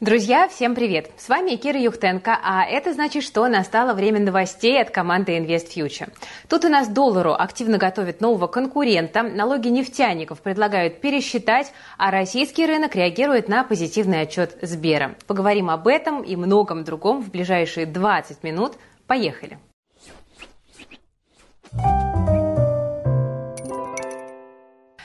Друзья, 0.00 0.46
всем 0.46 0.76
привет! 0.76 1.10
С 1.16 1.28
вами 1.28 1.56
Кира 1.56 1.80
Юхтенко, 1.80 2.38
а 2.40 2.64
это 2.64 2.92
значит, 2.92 3.24
что 3.24 3.48
настало 3.48 3.94
время 3.94 4.20
новостей 4.20 4.80
от 4.80 4.90
команды 4.90 5.36
Invest 5.36 5.74
Future. 5.74 6.12
Тут 6.48 6.64
у 6.64 6.68
нас 6.68 6.86
доллару 6.86 7.32
активно 7.32 7.78
готовят 7.78 8.20
нового 8.20 8.46
конкурента, 8.46 9.24
налоги 9.24 9.66
нефтяников 9.66 10.40
предлагают 10.40 11.00
пересчитать, 11.00 11.72
а 11.96 12.12
российский 12.12 12.64
рынок 12.64 12.94
реагирует 12.94 13.48
на 13.48 13.64
позитивный 13.64 14.20
отчет 14.20 14.56
Сбера. 14.62 15.16
Поговорим 15.26 15.68
об 15.68 15.88
этом 15.88 16.22
и 16.22 16.36
многом 16.36 16.84
другом 16.84 17.20
в 17.20 17.32
ближайшие 17.32 17.84
20 17.84 18.44
минут. 18.44 18.74
Поехали! 19.08 19.58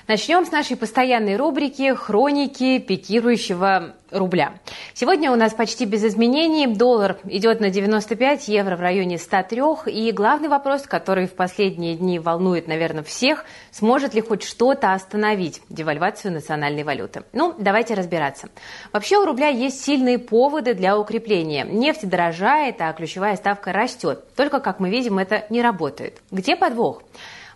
Начнем 0.06 0.46
с 0.46 0.52
нашей 0.52 0.76
постоянной 0.76 1.38
рубрики 1.38 1.96
«Хроники 1.96 2.78
пикирующего 2.78 3.96
рубля». 4.12 4.56
Сегодня 4.94 5.32
у 5.32 5.38
нас 5.38 5.54
почти 5.54 5.86
без 5.86 6.04
изменений. 6.04 6.68
Доллар 6.68 7.20
идет 7.24 7.62
на 7.62 7.70
95, 7.70 8.50
евро 8.50 8.76
в 8.76 8.82
районе 8.82 9.18
103. 9.18 9.62
И 9.88 10.12
главный 10.12 10.50
вопрос, 10.50 10.82
который 10.82 11.26
в 11.26 11.36
последние 11.36 11.96
дни 11.96 12.20
волнует, 12.20 12.68
наверное, 12.68 13.04
всех, 13.04 13.46
сможет 13.72 14.14
ли 14.14 14.20
хоть 14.20 14.44
что-то 14.44 14.92
остановить 14.92 15.62
девальвацию 15.70 16.34
национальной 16.34 16.84
валюты. 16.84 17.24
Ну, 17.32 17.56
давайте 17.58 17.94
разбираться. 17.94 18.50
Вообще 18.92 19.18
у 19.20 19.26
рубля 19.26 19.48
есть 19.48 19.86
сильные 19.86 20.20
поводы 20.20 20.74
для 20.74 21.00
укрепления. 21.00 21.64
Нефть 21.64 22.10
дорожает, 22.10 22.82
а 22.82 22.92
ключевая 22.92 23.38
ставка 23.38 23.72
растет. 23.72 24.26
Только, 24.36 24.60
как 24.60 24.82
мы 24.82 24.90
видим, 24.90 25.18
это 25.18 25.46
не 25.50 25.62
работает. 25.62 26.22
Где 26.30 26.58
подвох? 26.58 27.04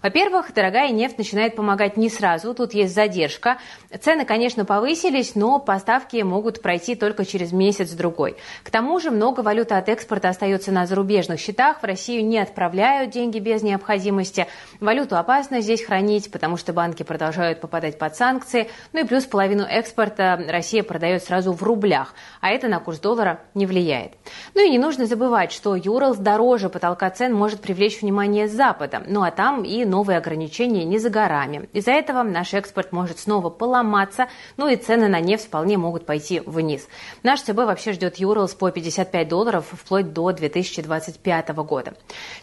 Во-первых, 0.02 0.54
дорогая 0.54 0.92
нефть 0.92 1.18
начинает 1.18 1.56
помогать 1.56 1.98
не 1.98 2.10
сразу, 2.10 2.54
тут 2.54 2.74
есть 2.74 2.94
задержка. 2.94 3.58
Цены, 4.00 4.26
конечно, 4.26 4.66
повысились, 4.66 5.36
но 5.36 5.60
поставки 5.60 6.22
могут 6.22 6.62
пройти 6.62 6.96
только 6.96 7.26
через 7.26 7.52
месяц-другой. 7.52 8.38
К 8.64 8.70
тому 8.70 9.00
же 9.00 9.12
много 9.12 9.42
валюты 9.42 9.76
от 9.76 9.90
экспорта 9.90 10.30
остается 10.30 10.72
на 10.72 10.86
зарубежных 10.86 11.39
счетах, 11.39 11.81
в 11.81 11.84
Россию 11.84 12.26
не 12.26 12.38
отправляют 12.38 13.12
деньги 13.12 13.39
без 13.39 13.64
необходимости. 13.64 14.48
Валюту 14.80 15.17
опасно 15.17 15.62
здесь 15.62 15.84
хранить, 15.84 16.32
потому 16.32 16.58
что 16.58 16.73
банки 16.73 17.04
продолжают 17.04 17.61
попадать 17.61 17.98
под 17.98 18.16
санкции. 18.16 18.70
Ну 18.94 19.02
и 19.02 19.04
плюс 19.04 19.26
половину 19.26 19.64
экспорта 19.64 20.39
Россия 20.48 20.84
продает 20.84 21.23
сразу 21.23 21.54
в 21.54 21.64
рублях, 21.64 22.14
а 22.42 22.50
это 22.50 22.67
на 22.67 22.80
курс 22.80 23.00
доллара 23.00 23.42
не 23.54 23.66
влияет. 23.66 24.14
Ну 24.54 24.66
и 24.66 24.70
не 24.70 24.78
нужно 24.78 25.06
забывать, 25.06 25.52
что 25.52 25.76
Юрлс 25.76 26.17
дороже 26.17 26.70
потолка 26.70 27.09
цен 27.09 27.34
может 27.34 27.61
привлечь 27.61 28.02
внимание 28.02 28.48
Запада. 28.48 29.04
Ну 29.08 29.23
а 29.23 29.32
там 29.32 29.64
и 29.64 29.86
новые 29.88 30.17
ограничения 30.17 30.85
не 30.85 30.99
за 30.99 31.09
горами. 31.09 31.69
Из-за 31.73 31.91
этого 31.91 32.23
наш 32.23 32.53
экспорт 32.53 32.91
может 32.91 33.19
снова 33.19 33.49
поломаться, 33.49 34.27
ну 34.57 34.67
и 34.67 34.75
цены 34.75 35.07
на 35.07 35.19
нефть 35.19 35.45
вполне 35.45 35.77
могут 35.77 36.05
пойти 36.05 36.41
вниз. 36.45 36.88
Наш 37.23 37.41
ЦБ 37.41 37.55
вообще 37.57 37.93
ждет 37.93 38.17
Юрлс 38.17 38.53
по 38.53 38.71
55 38.71 39.27
долларов 39.27 39.65
вплоть 39.71 40.13
до 40.13 40.31
2025 40.31 41.49
года. 41.49 41.93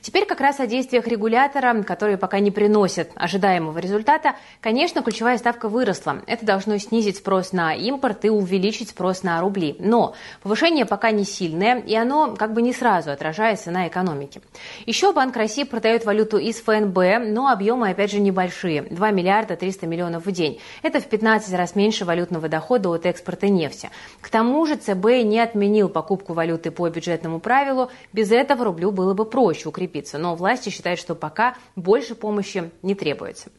Теперь 0.00 0.26
как 0.26 0.40
раз 0.40 0.60
о 0.60 0.66
действиях 0.66 1.06
регулятора, 1.06 1.82
которые 1.82 2.18
пока 2.18 2.40
не 2.40 2.50
приносят 2.50 3.10
ожидаемого 3.14 3.78
результата, 3.78 4.34
конечно, 4.60 5.02
ключевая 5.02 5.38
ставка 5.38 5.68
выросла. 5.68 6.22
Это 6.26 6.44
должно 6.46 6.78
снизить 6.78 7.18
спрос 7.18 7.52
на 7.52 7.74
импорт 7.74 8.24
и 8.24 8.30
увеличить 8.30 8.90
спрос 8.90 9.22
на 9.22 9.40
рубли. 9.40 9.76
Но 9.78 10.14
повышение 10.42 10.86
пока 10.86 11.10
не 11.10 11.24
сильное, 11.24 11.78
и 11.80 11.94
оно 11.94 12.34
как 12.36 12.52
бы 12.52 12.62
не 12.62 12.72
сразу 12.72 13.10
отражается 13.10 13.70
на 13.70 13.88
экономике. 13.88 14.40
Еще 14.86 15.12
Банк 15.12 15.36
России 15.36 15.64
продает 15.64 16.04
валюту 16.04 16.38
из 16.38 16.60
ФНБ, 16.60 16.96
но 17.34 17.48
объемы, 17.48 17.90
опять 17.90 18.12
же, 18.12 18.20
небольшие– 18.20 18.82
2 18.90 19.10
миллиарда 19.10 19.56
300 19.56 19.86
миллионов 19.88 20.24
в 20.24 20.30
день. 20.30 20.60
Это 20.82 21.00
в 21.00 21.06
15 21.06 21.52
раз 21.54 21.74
меньше 21.74 22.04
валютного 22.04 22.48
дохода 22.48 22.88
от 22.90 23.06
экспорта 23.06 23.48
нефти. 23.48 23.90
К 24.20 24.30
тому 24.30 24.64
же 24.66 24.76
ЦБ 24.76 25.24
не 25.24 25.40
отменил 25.40 25.88
покупку 25.88 26.32
валюты 26.32 26.70
по 26.70 26.88
бюджетному 26.88 27.40
правилу. 27.40 27.90
Без 28.12 28.30
этого 28.30 28.64
рублю 28.64 28.92
было 28.92 29.14
бы 29.14 29.24
проще 29.24 29.68
укрепиться, 29.68 30.16
но 30.16 30.36
власти 30.36 30.68
считают, 30.68 31.00
что 31.00 31.16
пока 31.16 31.56
больше 31.74 32.14
помощи 32.14 32.70
не 32.82 32.94
требуется. 32.94 33.50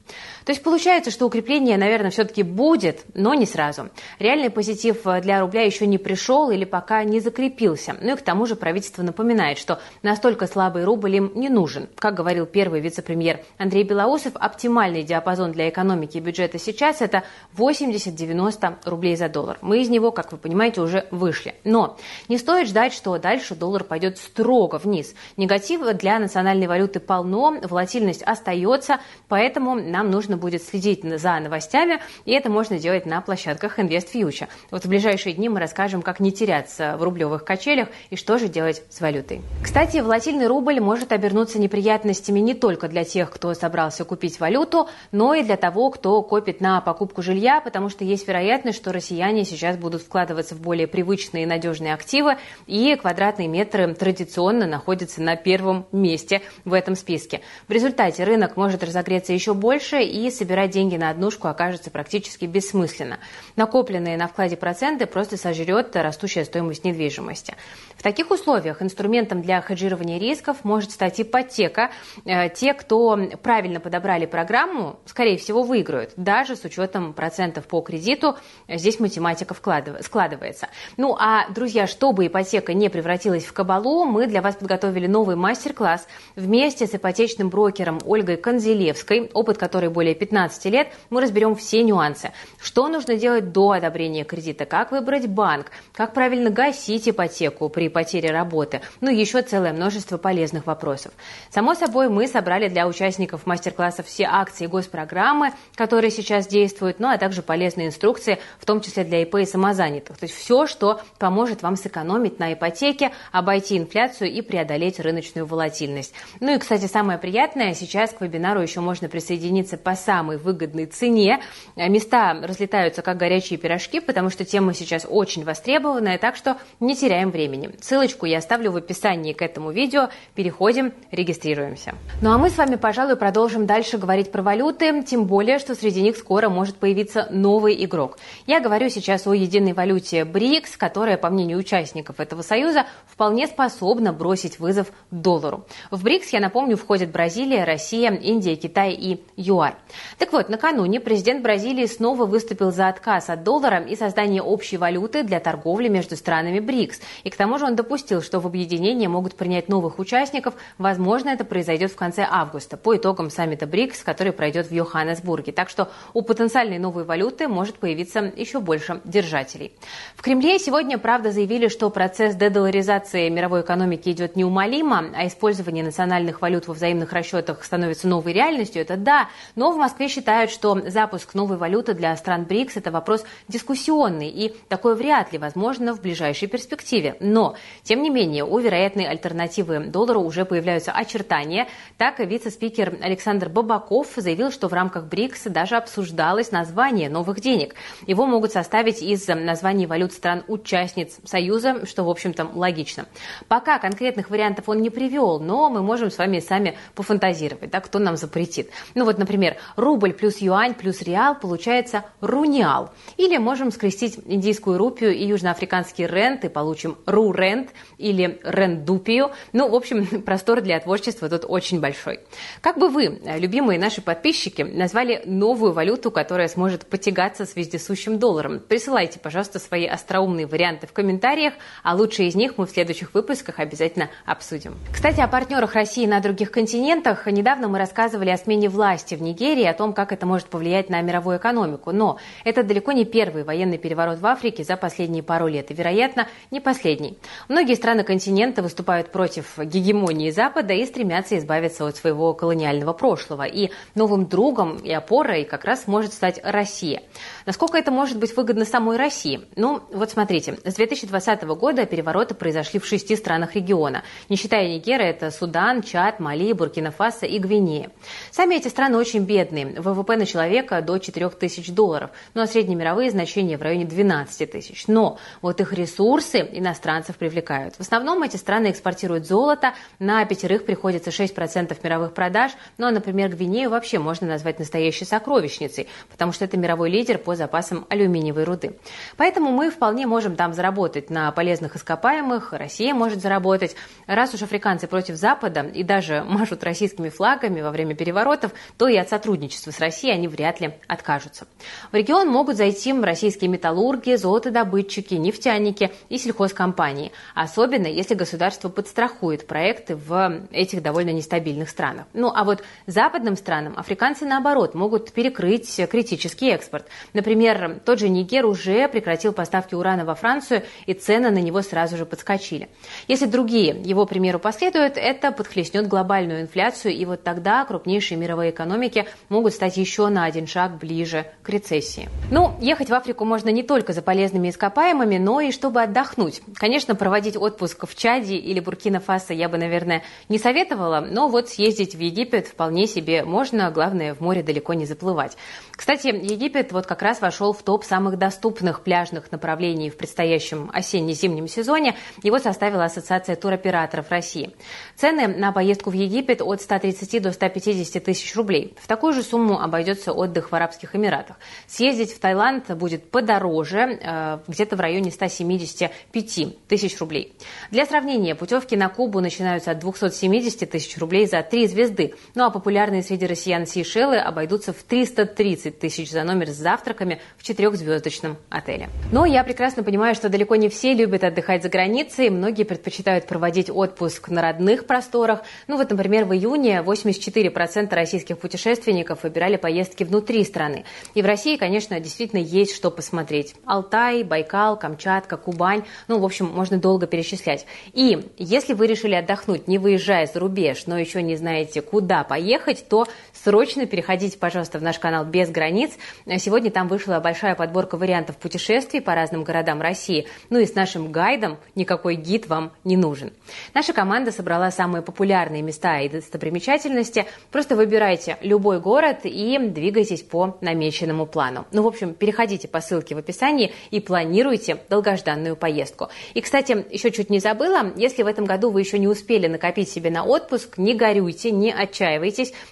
То 0.46 0.52
есть 0.52 0.64
получается, 0.64 1.12
что 1.12 1.26
укрепление, 1.26 1.78
наверное, 1.78 2.12
все-таки 2.12 2.44
будет, 2.44 3.04
но 3.14 3.34
не 3.34 3.46
сразу. 3.46 3.90
Реальный 4.20 4.50
позитив 4.50 5.04
для 5.22 5.42
рубля 5.42 5.64
еще 5.64 5.86
не 5.86 5.98
пришел 5.98 6.50
или 6.50 6.64
пока 6.64 7.04
не 7.04 7.20
закрепился. 7.20 7.98
Ну 8.00 8.14
и 8.14 8.16
к 8.16 8.22
тому 8.22 8.46
же 8.46 8.56
правительство 8.56 9.04
напоминает, 9.04 9.58
что 9.58 9.82
настолько 10.02 10.48
слабый 10.48 10.86
рубль 10.86 11.16
им 11.16 11.32
не 11.36 11.50
нужен. 11.50 11.90
Как 11.98 12.14
говорил 12.14 12.46
первый 12.46 12.80
вице-премьер 12.80 13.42
Белоусов, 13.84 14.34
оптимальный 14.36 15.04
диапазон 15.04 15.52
для 15.52 15.70
экономики 15.70 16.18
и 16.18 16.20
бюджета 16.20 16.60
сейчас 16.60 17.02
это 17.02 17.24
80-90 17.58 18.76
рублей 18.86 19.16
за 19.16 19.30
доллар. 19.30 19.58
Мы 19.62 19.82
из 19.82 19.90
него, 19.90 20.12
как 20.12 20.32
вы 20.32 20.38
понимаете, 20.38 20.82
уже 20.82 21.08
вышли. 21.12 21.56
Но 21.64 21.98
не 22.28 22.38
стоит 22.38 22.68
ждать, 22.68 22.94
что 22.94 23.18
дальше 23.18 23.56
доллар 23.56 23.84
пойдет 23.84 24.18
строго 24.18 24.78
вниз. 24.78 25.16
Негатива 25.38 25.94
для 25.94 26.20
национальной 26.20 26.68
валюты 26.68 27.00
полно, 27.00 27.56
волатильность 27.62 28.24
остается, 28.24 29.00
поэтому 29.28 29.76
нам 29.76 30.12
нужно 30.12 30.38
будет 30.38 30.64
следить 30.64 31.04
за 31.04 31.40
новостями, 31.40 32.00
и 32.26 32.32
это 32.32 32.50
можно 32.50 32.78
делать 32.78 33.06
на 33.06 33.22
площадках 33.22 33.80
Invest 33.80 34.14
Future. 34.14 34.48
Вот 34.72 34.86
в 34.86 34.90
ближайшие 34.90 35.34
дни 35.34 35.50
мы 35.50 35.60
расскажем, 35.60 36.02
как 36.02 36.20
не 36.20 36.32
теряться 36.32 36.96
в 36.98 37.04
рублевых 37.04 37.44
качелях 37.44 37.90
и 38.10 38.16
что 38.16 38.38
же 38.38 38.48
делать 38.48 38.84
с 38.90 39.02
валютой. 39.02 39.42
Кстати, 39.64 39.98
волатильный 39.98 40.48
рубль 40.48 40.80
может 40.80 41.12
обернуться 41.12 41.60
неприятностями 41.60 42.40
не 42.40 42.54
только 42.54 42.88
для 42.88 43.04
тех, 43.04 43.32
кто 43.32 43.54
собрался 43.56 44.06
купить 44.06 44.40
валюту, 44.40 44.88
но 45.12 45.34
и 45.34 45.44
для 45.44 45.58
того, 45.58 45.90
кто 45.90 46.22
копит 46.22 46.62
на 46.62 46.82
покупку 46.82 47.22
жилья, 47.22 47.62
потому 47.62 47.90
что 47.90 48.04
есть 48.04 48.28
вероятность, 48.28 48.78
что 48.78 48.92
россияне 48.92 49.46
сейчас 49.46 49.78
будут 49.78 50.04
вкладываться 50.04 50.56
в 50.56 50.62
более 50.62 50.88
привычные 50.88 51.44
и 51.44 51.48
надежные 51.48 51.94
активы, 51.94 52.38
и 52.68 52.96
квадратные 52.96 53.48
метры 53.48 53.94
традиционно 53.94 54.68
находятся 54.68 55.22
на 55.22 55.36
первом 55.36 55.88
месте 55.92 56.42
в 56.64 56.74
этом 56.74 56.96
списке. 56.96 57.42
В 57.68 57.72
результате 57.72 58.24
рынок 58.24 58.58
может 58.58 58.84
разогреться 58.84 59.34
еще 59.34 59.54
больше, 59.54 60.04
и 60.04 60.30
собирать 60.30 60.72
деньги 60.72 60.98
на 60.98 61.10
однушку 61.10 61.48
окажется 61.48 61.90
практически 61.90 62.46
бессмысленно. 62.46 63.20
Накопленные 63.56 64.18
на 64.18 64.28
вкладе 64.28 64.58
проценты 64.58 65.06
просто 65.06 65.38
сожрет 65.38 65.96
растущая 65.96 66.46
стоимость 66.46 66.84
недвижимости. 66.84 67.56
В 67.98 68.04
таких 68.04 68.32
условиях 68.32 68.82
инструментом 68.82 69.42
для 69.42 69.62
хеджирования 69.62 70.20
рисков 70.20 70.58
может 70.64 70.92
стать 70.92 71.20
ипотека. 71.22 71.92
Э, 72.26 72.50
те, 72.50 72.74
кто 72.74 73.18
правильно 73.46 73.80
подобрали 73.80 74.26
программу, 74.26 75.00
скорее 75.06 75.38
всего, 75.38 75.62
выиграют, 75.62 76.14
даже 76.18 76.56
с 76.56 76.64
учетом 76.64 77.14
процентов 77.14 77.68
по 77.68 77.80
кредиту. 77.82 78.38
Здесь 78.68 79.00
математика 79.00 79.54
складывается. 79.54 80.68
Ну 80.98 81.16
а, 81.20 81.48
друзья, 81.52 81.86
чтобы 81.86 82.26
ипотека 82.26 82.74
не 82.74 82.90
превратилась 82.90 83.46
в 83.46 83.54
кабалу, 83.54 84.06
мы 84.06 84.26
для 84.26 84.42
вас 84.42 84.56
подготовили 84.56 85.06
новый 85.06 85.36
мастер-класс 85.36 86.08
вместе 86.36 86.88
с 86.88 86.96
ипотечным 86.96 87.50
брокером 87.50 88.00
Ольгой 88.04 88.38
Конзелевской, 88.38 89.30
опыт 89.32 89.60
которой 89.60 89.92
более 89.92 90.16
15 90.16 90.66
лет, 90.66 90.88
мы 91.12 91.22
разберем 91.22 91.56
все 91.56 91.84
нюансы. 91.84 92.32
Что 92.60 92.88
нужно 92.88 93.16
делать 93.16 93.52
до 93.52 93.74
одобрения 93.74 94.24
кредита, 94.24 94.66
как 94.66 94.92
выбрать 94.92 95.28
банк, 95.28 95.68
как 95.94 96.16
правильно 96.16 96.50
гасить 96.50 97.08
ипотеку 97.08 97.70
при 97.70 97.90
потере 97.90 98.32
работы, 98.32 98.82
ну 99.02 99.12
и 99.12 99.16
еще 99.16 99.44
целое 99.44 99.72
множество 99.72 100.18
полезных 100.18 100.66
вопросов. 100.66 101.12
Само 101.52 101.76
собой, 101.76 102.10
мы 102.10 102.28
собрали 102.28 102.70
для 102.70 102.88
участников 102.88 103.35
мастер-классов 103.46 104.08
все 104.08 104.26
акции 104.26 104.68
госпрограммы, 104.68 105.52
которые 105.76 106.12
сейчас 106.12 106.48
действуют, 106.48 107.00
ну 107.00 107.10
а 107.10 107.18
также 107.18 107.42
полезные 107.42 107.88
инструкции, 107.88 108.40
в 108.60 108.66
том 108.66 108.82
числе 108.82 109.04
для 109.04 109.22
ИП 109.24 109.36
и 109.36 109.46
самозанятых. 109.46 110.18
То 110.18 110.26
есть 110.26 110.36
все, 110.36 110.68
что 110.68 111.02
поможет 111.20 111.62
вам 111.62 111.76
сэкономить 111.76 112.40
на 112.40 112.54
ипотеке, 112.54 113.12
обойти 113.32 113.78
инфляцию 113.78 114.32
и 114.32 114.42
преодолеть 114.42 115.00
рыночную 115.00 115.46
волатильность. 115.46 116.14
Ну 116.40 116.56
и, 116.56 116.58
кстати, 116.58 116.86
самое 116.86 117.20
приятное, 117.20 117.74
сейчас 117.74 118.12
к 118.12 118.22
вебинару 118.22 118.62
еще 118.62 118.80
можно 118.80 119.10
присоединиться 119.10 119.78
по 119.78 119.96
самой 119.96 120.38
выгодной 120.38 120.86
цене. 120.86 121.42
Места 121.76 122.34
разлетаются 122.42 123.02
как 123.02 123.18
горячие 123.18 123.60
пирожки, 123.60 124.00
потому 124.00 124.30
что 124.30 124.46
тема 124.46 124.74
сейчас 124.74 125.06
очень 125.10 125.44
востребованная, 125.44 126.18
так 126.18 126.36
что 126.36 126.58
не 126.80 126.96
теряем 126.96 127.32
времени. 127.32 127.72
Ссылочку 127.82 128.26
я 128.26 128.38
оставлю 128.38 128.72
в 128.72 128.78
описании 128.78 129.34
к 129.34 129.42
этому 129.42 129.72
видео. 129.72 130.10
Переходим, 130.36 130.94
регистрируемся. 131.12 131.96
Ну 132.22 132.32
а 132.32 132.38
мы 132.38 132.50
с 132.50 132.58
вами, 132.58 132.76
пожалуй, 132.76 133.16
продолжим 133.26 133.66
дальше 133.66 133.98
говорить 133.98 134.32
про 134.32 134.44
валюты, 134.44 135.02
тем 135.02 135.26
более, 135.26 135.58
что 135.58 135.74
среди 135.74 136.04
них 136.04 136.16
скоро 136.16 136.48
может 136.48 136.76
появиться 136.76 137.28
новый 137.32 137.84
игрок. 137.84 138.20
Я 138.46 138.60
говорю 138.60 138.88
сейчас 138.90 139.26
о 139.26 139.34
единой 139.34 139.74
валюте 139.74 140.26
БРИКС, 140.26 140.78
которая, 140.78 141.18
по 141.18 141.32
мнению 141.32 141.58
участников 141.58 142.20
этого 142.20 142.44
союза, 142.44 142.86
вполне 143.08 143.48
способна 143.48 144.14
бросить 144.14 144.60
вызов 144.60 144.92
доллару. 145.10 145.66
В 145.90 146.04
БРИКС, 146.04 146.34
я 146.34 146.40
напомню, 146.40 146.78
входят 146.78 147.10
Бразилия, 147.10 147.64
Россия, 147.64 148.12
Индия, 148.12 148.56
Китай 148.56 148.92
и 148.92 149.20
ЮАР. 149.38 149.74
Так 150.20 150.32
вот, 150.32 150.50
накануне 150.50 151.00
президент 151.00 151.42
Бразилии 151.42 151.88
снова 151.88 152.28
выступил 152.28 152.72
за 152.72 152.90
отказ 152.90 153.32
от 153.32 153.42
доллара 153.42 153.82
и 153.82 153.96
создание 153.96 154.44
общей 154.44 154.78
валюты 154.78 155.24
для 155.24 155.40
торговли 155.40 155.88
между 155.88 156.16
странами 156.16 156.60
БРИКС. 156.60 157.02
И 157.24 157.32
к 157.32 157.36
тому 157.36 157.58
же 157.58 157.66
он 157.66 157.76
допустил, 157.76 158.22
что 158.22 158.40
в 158.40 158.46
объединение 158.46 159.10
могут 159.10 159.34
принять 159.34 159.68
новых 159.68 159.98
участников. 159.98 160.54
Возможно, 160.78 161.30
это 161.30 161.44
произойдет 161.44 161.92
в 161.92 161.96
конце 161.96 162.28
августа 162.30 162.78
по 162.78 162.96
итогам 162.96 163.15
итогам 163.16 163.30
саммита 163.30 163.66
БРИКС, 163.66 164.04
который 164.04 164.34
пройдет 164.34 164.68
в 164.68 164.72
Йоханнесбурге. 164.72 165.52
Так 165.52 165.70
что 165.70 165.90
у 166.14 166.22
потенциальной 166.22 166.80
новой 166.80 167.06
валюты 167.06 167.48
может 167.48 167.76
появиться 167.76 168.32
еще 168.36 168.60
больше 168.60 169.02
держателей. 169.06 169.72
В 170.16 170.22
Кремле 170.22 170.60
сегодня, 170.60 170.98
правда, 170.98 171.32
заявили, 171.32 171.70
что 171.70 171.90
процесс 171.90 172.36
дедоларизации 172.36 173.30
мировой 173.30 173.62
экономики 173.62 174.10
идет 174.10 174.36
неумолимо, 174.36 175.06
а 175.16 175.28
использование 175.28 175.84
национальных 175.84 176.42
валют 176.42 176.68
во 176.68 176.74
взаимных 176.74 177.14
расчетах 177.14 177.64
становится 177.64 178.08
новой 178.08 178.34
реальностью. 178.34 178.82
Это 178.82 178.98
да, 178.98 179.30
но 179.56 179.72
в 179.72 179.78
Москве 179.78 180.08
считают, 180.08 180.52
что 180.52 180.82
запуск 180.90 181.34
новой 181.34 181.58
валюты 181.58 181.94
для 181.94 182.16
стран 182.18 182.44
БРИКС– 182.44 182.76
это 182.78 182.92
вопрос 182.92 183.24
дискуссионный, 183.48 184.30
и 184.30 184.54
такое 184.68 184.96
вряд 184.96 185.32
ли 185.32 185.40
возможно 185.40 185.94
в 185.94 186.02
ближайшей 186.02 186.48
перспективе. 186.48 187.16
Но, 187.20 187.56
тем 187.84 188.02
не 188.02 188.10
менее, 188.10 188.44
у 188.44 188.60
вероятной 188.60 189.06
альтернативы 189.06 189.80
доллару 189.80 190.22
уже 190.22 190.46
появляются 190.46 190.92
очертания. 190.92 191.68
Так, 191.98 192.20
вице-спикер 192.20 192.95
Александр 193.02 193.50
Бабаков 193.50 194.08
заявил, 194.16 194.52
что 194.52 194.68
в 194.68 194.74
рамках 194.74 195.06
БРИКС 195.06 195.44
даже 195.46 195.76
обсуждалось 195.76 196.52
название 196.52 197.10
новых 197.10 197.42
денег. 197.42 197.76
Его 198.08 198.26
могут 198.26 198.52
составить 198.52 199.02
из 199.02 199.28
названий 199.28 199.86
валют 199.86 200.14
стран-участниц 200.14 201.18
Союза, 201.24 201.86
что, 201.86 202.04
в 202.04 202.10
общем-то, 202.10 202.50
логично. 202.54 203.06
Пока 203.48 203.80
конкретных 203.80 204.30
вариантов 204.30 204.70
он 204.70 204.82
не 204.82 204.90
привел, 204.90 205.40
но 205.40 205.70
мы 205.70 205.82
можем 205.82 206.12
с 206.12 206.18
вами 206.18 206.40
сами 206.40 206.78
пофантазировать, 206.96 207.70
да, 207.70 207.80
кто 207.80 208.00
нам 208.00 208.18
запретит. 208.18 208.70
Ну 208.94 209.06
вот, 209.06 209.18
например, 209.18 209.58
рубль 209.76 210.14
плюс 210.14 210.38
юань 210.38 210.74
плюс 210.74 211.02
реал 211.02 211.36
получается 211.36 212.06
руниал. 212.22 212.92
Или 213.18 213.38
можем 213.38 213.72
скрестить 213.72 214.20
индийскую 214.26 214.78
рупию 214.78 215.14
и 215.14 215.26
южноафриканский 215.26 216.06
рент 216.06 216.46
и 216.46 216.50
получим 216.50 216.98
ру-рент 217.06 217.70
или 217.98 218.40
рендупию. 218.44 219.32
Ну, 219.54 219.70
в 219.70 219.76
общем, 219.76 220.06
простор 220.26 220.62
для 220.62 220.80
творчества 220.80 221.30
тут 221.30 221.46
очень 221.48 221.80
большой. 221.80 222.20
Как 222.62 222.78
бы 222.78 222.85
вы, 222.90 223.22
любимые 223.38 223.80
наши 223.80 224.02
подписчики, 224.02 224.62
назвали 224.62 225.22
новую 225.26 225.74
валюту, 225.74 226.12
которая 226.12 226.48
сможет 226.48 226.86
потягаться 226.86 227.46
с 227.46 227.56
вездесущим 227.56 228.20
долларом? 228.20 228.60
Присылайте, 228.60 229.20
пожалуйста, 229.20 229.60
свои 229.60 229.86
остроумные 229.86 230.48
варианты 230.48 230.88
в 230.88 230.94
комментариях, 230.94 231.54
а 231.84 231.96
лучшие 231.96 232.28
из 232.28 232.36
них 232.36 232.58
мы 232.58 232.66
в 232.66 232.72
следующих 232.72 233.14
выпусках 233.14 233.60
обязательно 233.60 234.10
обсудим. 234.26 234.76
Кстати, 234.92 235.22
о 235.22 235.28
партнерах 235.28 235.74
России 235.74 236.06
на 236.06 236.20
других 236.20 236.52
континентах. 236.52 237.26
Недавно 237.28 237.68
мы 237.68 237.78
рассказывали 237.80 238.30
о 238.30 238.38
смене 238.38 238.70
власти 238.70 239.16
в 239.16 239.22
Нигерии, 239.22 239.66
о 239.66 239.74
том, 239.74 239.94
как 239.94 240.12
это 240.12 240.26
может 240.26 240.48
повлиять 240.48 240.90
на 240.90 241.02
мировую 241.02 241.38
экономику. 241.38 241.92
Но 241.92 242.20
это 242.44 242.64
далеко 242.64 242.92
не 242.92 243.06
первый 243.06 243.44
военный 243.44 243.78
переворот 243.78 244.20
в 244.20 244.26
Африке 244.26 244.64
за 244.64 244.78
последние 244.78 245.24
пару 245.24 245.48
лет, 245.48 245.72
и, 245.72 245.74
вероятно, 245.74 246.28
не 246.52 246.60
последний. 246.60 247.18
Многие 247.48 247.76
страны 247.76 248.04
континента 248.04 248.62
выступают 248.62 249.12
против 249.12 249.58
гегемонии 249.58 250.32
Запада 250.32 250.74
и 250.74 250.86
стремятся 250.86 251.38
избавиться 251.38 251.88
от 251.88 251.96
своего 251.96 252.34
колониального 252.34 252.75
прошлого. 252.94 253.44
И 253.44 253.72
новым 253.96 254.28
другом 254.28 254.78
и 254.78 254.92
опорой 254.92 255.46
как 255.46 255.66
раз 255.66 255.88
может 255.88 256.14
стать 256.14 256.40
Россия. 256.44 257.04
Насколько 257.46 257.78
это 257.78 257.92
может 257.92 258.18
быть 258.20 258.36
выгодно 258.36 258.66
самой 258.66 258.98
России? 258.98 259.42
Ну, 259.56 259.82
вот 259.92 260.12
смотрите, 260.12 260.58
с 260.64 260.74
2020 260.76 261.44
года 261.44 261.86
перевороты 261.86 262.34
произошли 262.34 262.80
в 262.80 262.86
шести 262.86 263.16
странах 263.16 263.56
региона. 263.56 264.04
Не 264.30 264.36
считая 264.36 264.68
Нигера, 264.68 265.04
это 265.04 265.32
Судан, 265.32 265.82
Чад, 265.82 266.20
Мали, 266.20 266.52
Буркина-Фасо 266.54 267.26
и 267.26 267.40
Гвинея. 267.40 267.92
Сами 268.32 268.56
эти 268.56 268.68
страны 268.68 268.98
очень 268.98 269.26
бедные. 269.26 269.80
ВВП 269.80 270.18
на 270.18 270.26
человека 270.26 270.82
до 270.82 270.98
4 270.98 271.30
тысяч 271.30 271.72
долларов, 271.72 272.12
ну 272.34 272.42
а 272.42 272.48
среднемировые 272.48 273.12
значения 273.12 273.58
в 273.58 273.62
районе 273.62 273.86
12 273.86 274.52
тысяч. 274.52 274.88
Но 274.88 275.18
вот 275.42 275.62
их 275.62 275.74
ресурсы 275.74 276.40
иностранцев 276.40 277.18
привлекают. 277.18 277.76
В 277.76 277.82
основном 277.82 278.24
эти 278.24 278.38
страны 278.38 278.72
экспортируют 278.72 279.26
золото, 279.26 279.74
на 280.00 280.24
пятерых 280.26 280.66
приходится 280.66 281.10
6% 281.10 281.78
мировых 281.84 282.14
продаж, 282.14 282.52
ну 282.78 282.88
а, 282.88 282.92
например, 282.92 283.30
Гвинею 283.30 283.70
вообще 283.70 284.00
можно 284.00 284.28
назвать 284.28 284.60
настоящей 284.60 285.06
сокровищницей, 285.06 285.88
потому 286.10 286.32
что 286.32 286.46
это 286.46 286.58
мировой 286.58 286.90
лидер 286.90 287.18
по 287.18 287.36
запасам 287.36 287.86
алюминиевой 287.90 288.44
руды. 288.44 288.78
Поэтому 289.18 289.52
мы 289.52 289.70
вполне 289.70 290.08
можем 290.08 290.36
там 290.36 290.54
заработать 290.54 291.10
на 291.10 291.32
полезных 291.32 291.76
ископаемых, 291.76 292.54
Россия 292.54 292.94
может 292.94 293.22
заработать. 293.22 293.76
Раз 294.08 294.34
уж 294.34 294.42
африканцы 294.42 294.88
против 294.88 295.16
Запада 295.16 295.62
и 295.62 295.84
даже 295.84 296.24
машут 296.28 296.64
российскими 296.64 297.10
флагами 297.10 297.62
во 297.62 297.72
время 297.72 297.96
переворотов, 297.96 298.52
то 298.78 298.88
и 298.88 298.96
от 298.96 299.10
сотрудничества 299.10 299.72
с 299.72 299.80
Россией 299.80 300.14
они 300.14 300.28
вряд 300.28 300.62
ли 300.62 300.74
откажутся. 300.88 301.48
В 301.92 301.96
регион 301.96 302.30
могут 302.30 302.58
зайти 302.58 302.94
российские 302.94 303.50
металлурги, 303.50 304.16
золотодобытчики, 304.16 305.16
нефтяники 305.16 305.92
и 306.10 306.18
сельхозкомпании, 306.18 307.12
особенно 307.34 307.88
если 307.88 308.14
государство 308.14 308.70
подстрахует 308.70 309.48
проекты 309.48 309.96
в 309.96 310.42
этих 310.52 310.82
довольно 310.84 311.12
нестабильных 311.12 311.70
странах. 311.70 312.06
Ну 312.14 312.32
а 312.34 312.44
вот 312.44 312.55
западным 312.88 313.36
странам 313.36 313.74
африканцы, 313.78 314.26
наоборот, 314.26 314.76
могут 314.76 315.12
перекрыть 315.12 315.80
критический 315.90 316.50
экспорт. 316.50 316.88
Например, 317.14 317.80
тот 317.84 318.00
же 318.00 318.10
Нигер 318.10 318.46
уже 318.46 318.88
прекратил 318.88 319.34
поставки 319.34 319.76
урана 319.76 320.06
во 320.06 320.16
Францию, 320.16 320.64
и 320.86 320.94
цены 320.94 321.32
на 321.32 321.40
него 321.40 321.62
сразу 321.62 321.98
же 321.98 322.06
подскочили. 322.06 322.70
Если 323.08 323.26
другие 323.26 323.80
его 323.84 324.06
примеру 324.06 324.40
последуют, 324.40 324.98
это 324.98 325.32
подхлестнет 325.32 325.88
глобальную 325.88 326.42
инфляцию, 326.42 326.94
и 326.94 327.06
вот 327.06 327.24
тогда 327.24 327.66
крупнейшие 327.66 328.18
мировые 328.18 328.52
экономики 328.52 329.06
могут 329.30 329.54
стать 329.54 329.78
еще 329.78 330.08
на 330.10 330.26
один 330.26 330.48
шаг 330.48 330.78
ближе 330.78 331.26
к 331.42 331.50
рецессии. 331.50 332.10
Ну, 332.32 332.56
ехать 332.60 332.90
в 332.90 332.94
Африку 332.94 333.26
можно 333.26 333.50
не 333.50 333.64
только 333.64 333.94
за 333.94 334.02
полезными 334.02 334.50
ископаемыми, 334.50 335.18
но 335.18 335.42
и 335.42 335.52
чтобы 335.52 335.82
отдохнуть. 335.82 336.42
Конечно, 336.56 336.96
проводить 336.96 337.38
отпуск 337.38 337.88
в 337.88 337.96
Чаде 337.96 338.36
или 338.36 338.60
Буркина-Фасо 338.60 339.34
я 339.34 339.50
бы, 339.50 339.58
наверное, 339.58 340.04
не 340.30 340.38
советовала, 340.38 341.00
но 341.02 341.28
вот 341.28 341.50
съездить 341.50 341.96
в 341.96 342.00
Египет 342.00 342.45
вполне 342.48 342.86
себе 342.86 343.24
можно, 343.26 343.72
главное, 343.72 344.14
в 344.14 344.22
море 344.22 344.44
далеко 344.44 344.74
не 344.74 344.86
заплывать. 344.86 345.36
Кстати, 345.72 346.08
Египет 346.08 346.72
вот 346.72 346.86
как 346.86 347.02
раз 347.02 347.16
раз 347.16 347.22
вошел 347.22 347.54
в 347.54 347.64
топ 347.64 347.84
самых 347.84 348.18
доступных 348.18 348.82
пляжных 348.82 349.32
направлений 349.32 349.90
в 349.90 349.98
предстоящем 349.98 350.70
осенне-зимнем 350.74 351.48
сезоне. 351.48 351.96
Его 352.24 352.40
составила 352.40 352.86
Ассоциация 352.86 353.36
туроператоров 353.36 354.10
России. 354.10 354.52
Цены 354.96 355.28
на 355.28 355.52
поездку 355.52 355.90
в 355.90 355.94
Египет 355.94 356.42
от 356.42 356.62
130 356.62 357.22
до 357.22 357.32
150 357.32 358.04
тысяч 358.04 358.36
рублей. 358.36 358.76
В 358.80 358.88
такую 358.88 359.14
же 359.14 359.24
сумму 359.24 359.60
обойдется 359.60 360.12
отдых 360.12 360.52
в 360.52 360.56
Арабских 360.56 360.96
Эмиратах. 360.96 361.38
Съездить 361.68 362.14
в 362.14 362.20
Таиланд 362.20 362.76
будет 362.76 363.10
подороже, 363.10 364.00
э, 364.02 364.40
где-то 364.48 364.76
в 364.76 364.80
районе 364.80 365.12
175 365.12 366.58
тысяч 366.68 367.00
рублей. 367.00 367.36
Для 367.72 367.86
сравнения, 367.86 368.36
путевки 368.36 368.76
на 368.76 368.90
Кубу 368.90 369.20
начинаются 369.22 369.72
от 369.72 369.80
270 369.80 370.70
тысяч 370.70 370.98
рублей 370.98 371.28
за 371.28 371.42
три 371.44 371.68
звезды. 371.68 372.16
Ну 372.36 372.44
а 372.44 372.50
популярные 372.50 373.02
среди 373.02 373.26
россиян 373.26 373.66
Сейшелы 373.66 374.18
обойдутся 374.18 374.74
в 374.74 374.84
330 374.84 375.80
тысяч 375.80 376.12
за 376.12 376.24
номер 376.24 376.50
с 376.50 376.56
завтраками 376.56 377.22
в 377.38 377.44
четырехзвездочном 377.44 378.36
отеле. 378.50 378.90
Но 379.14 379.26
я 379.26 379.42
прекрасно 379.46 379.84
понимаю, 379.84 380.16
что 380.16 380.28
далеко 380.28 380.58
не 380.58 380.68
все 380.68 380.94
любят 380.94 381.24
отдыхать 381.24 381.64
за 381.64 381.70
границей. 381.70 382.30
Многие 382.30 382.64
предпочитают 382.64 383.26
проводить 383.26 383.70
отпуск 383.70 384.28
на 384.28 384.42
родных 384.42 384.86
просторах. 384.86 385.44
Ну 385.68 385.78
вот, 385.78 385.90
например, 385.90 386.26
в 386.26 386.34
июне 386.34 386.84
84% 386.86 387.96
российских 387.96 388.38
путешественников 388.38 389.24
выбирали 389.24 389.56
поездки 389.56 390.04
внутри 390.04 390.44
страны. 390.44 390.84
И 391.14 391.22
в 391.22 391.26
России, 391.26 391.56
конечно, 391.56 391.98
действительно 392.02 392.42
есть 392.42 392.76
что 392.76 392.92
посмотреть. 392.92 393.56
Алтай, 393.66 394.24
Байкал, 394.24 394.78
Камчатка, 394.78 395.38
Кубань. 395.38 395.84
Ну, 396.10 396.20
в 396.20 396.26
общем, 396.26 396.48
можно 396.48 396.78
долго 396.78 397.08
перечислять. 397.08 397.66
И 397.94 398.30
если 398.38 398.74
вы 398.74 398.88
решили 398.88 399.16
отдохнуть, 399.16 399.70
не 399.70 399.78
выезжая 399.78 400.26
за 400.28 400.38
рубеж, 400.42 400.86
но 400.86 401.00
еще 401.00 401.22
не 401.22 401.38
знаете, 401.38 401.82
куда 401.82 402.25
поехать, 402.26 402.88
то 402.90 403.08
срочно 403.32 403.86
переходите, 403.86 404.38
пожалуйста, 404.38 404.80
в 404.80 404.84
наш 404.84 405.00
канал 405.00 405.24
«Без 405.24 405.50
границ». 405.50 405.92
Сегодня 406.38 406.72
там 406.72 406.90
вы 406.90 406.96
вышла 406.96 407.20
большая 407.20 407.56
подборка 407.56 407.98
вариантов 407.98 408.38
путешествий 408.38 409.02
по 409.02 409.14
разным 409.16 409.44
городам 409.44 409.82
России. 409.82 410.28
Ну 410.50 410.60
и 410.60 410.66
с 410.66 410.76
нашим 410.76 411.12
гайдом 411.12 411.58
никакой 411.76 412.16
гид 412.16 412.48
вам 412.48 412.72
не 412.86 412.96
нужен. 412.96 413.34
Наша 413.74 413.92
команда 413.92 414.32
собрала 414.32 414.72
самые 414.72 415.02
популярные 415.02 415.62
места 415.62 416.00
и 416.00 416.08
достопримечательности. 416.08 417.26
Просто 417.52 417.76
выбирайте 417.76 418.38
любой 418.40 418.80
город 418.80 419.20
и 419.24 419.58
двигайтесь 419.60 420.24
по 420.24 420.58
намеченному 420.62 421.26
плану. 421.26 421.66
Ну, 421.74 421.84
в 421.84 421.88
общем, 421.88 422.14
переходите 422.14 422.70
по 422.70 422.80
ссылке 422.80 423.14
в 423.14 423.18
описании 423.18 423.74
и 423.92 424.00
планируйте 424.00 424.78
долгожданную 424.90 425.58
поездку. 425.58 426.08
И, 426.34 426.40
кстати, 426.40 426.86
еще 426.92 427.12
чуть 427.12 427.30
не 427.30 427.40
забыла, 427.40 427.92
если 427.98 428.24
в 428.24 428.28
этом 428.28 428.46
году 428.46 428.70
вы 428.70 428.80
еще 428.80 429.00
не 429.00 429.10
успели 429.10 429.48
накопить 429.48 429.90
себе 429.90 430.12
на 430.12 430.24
отпуск, 430.24 430.78
не 430.78 430.94
горюйте, 430.94 431.52
не 431.52 431.74
отчаивайтесь, 431.74 432.05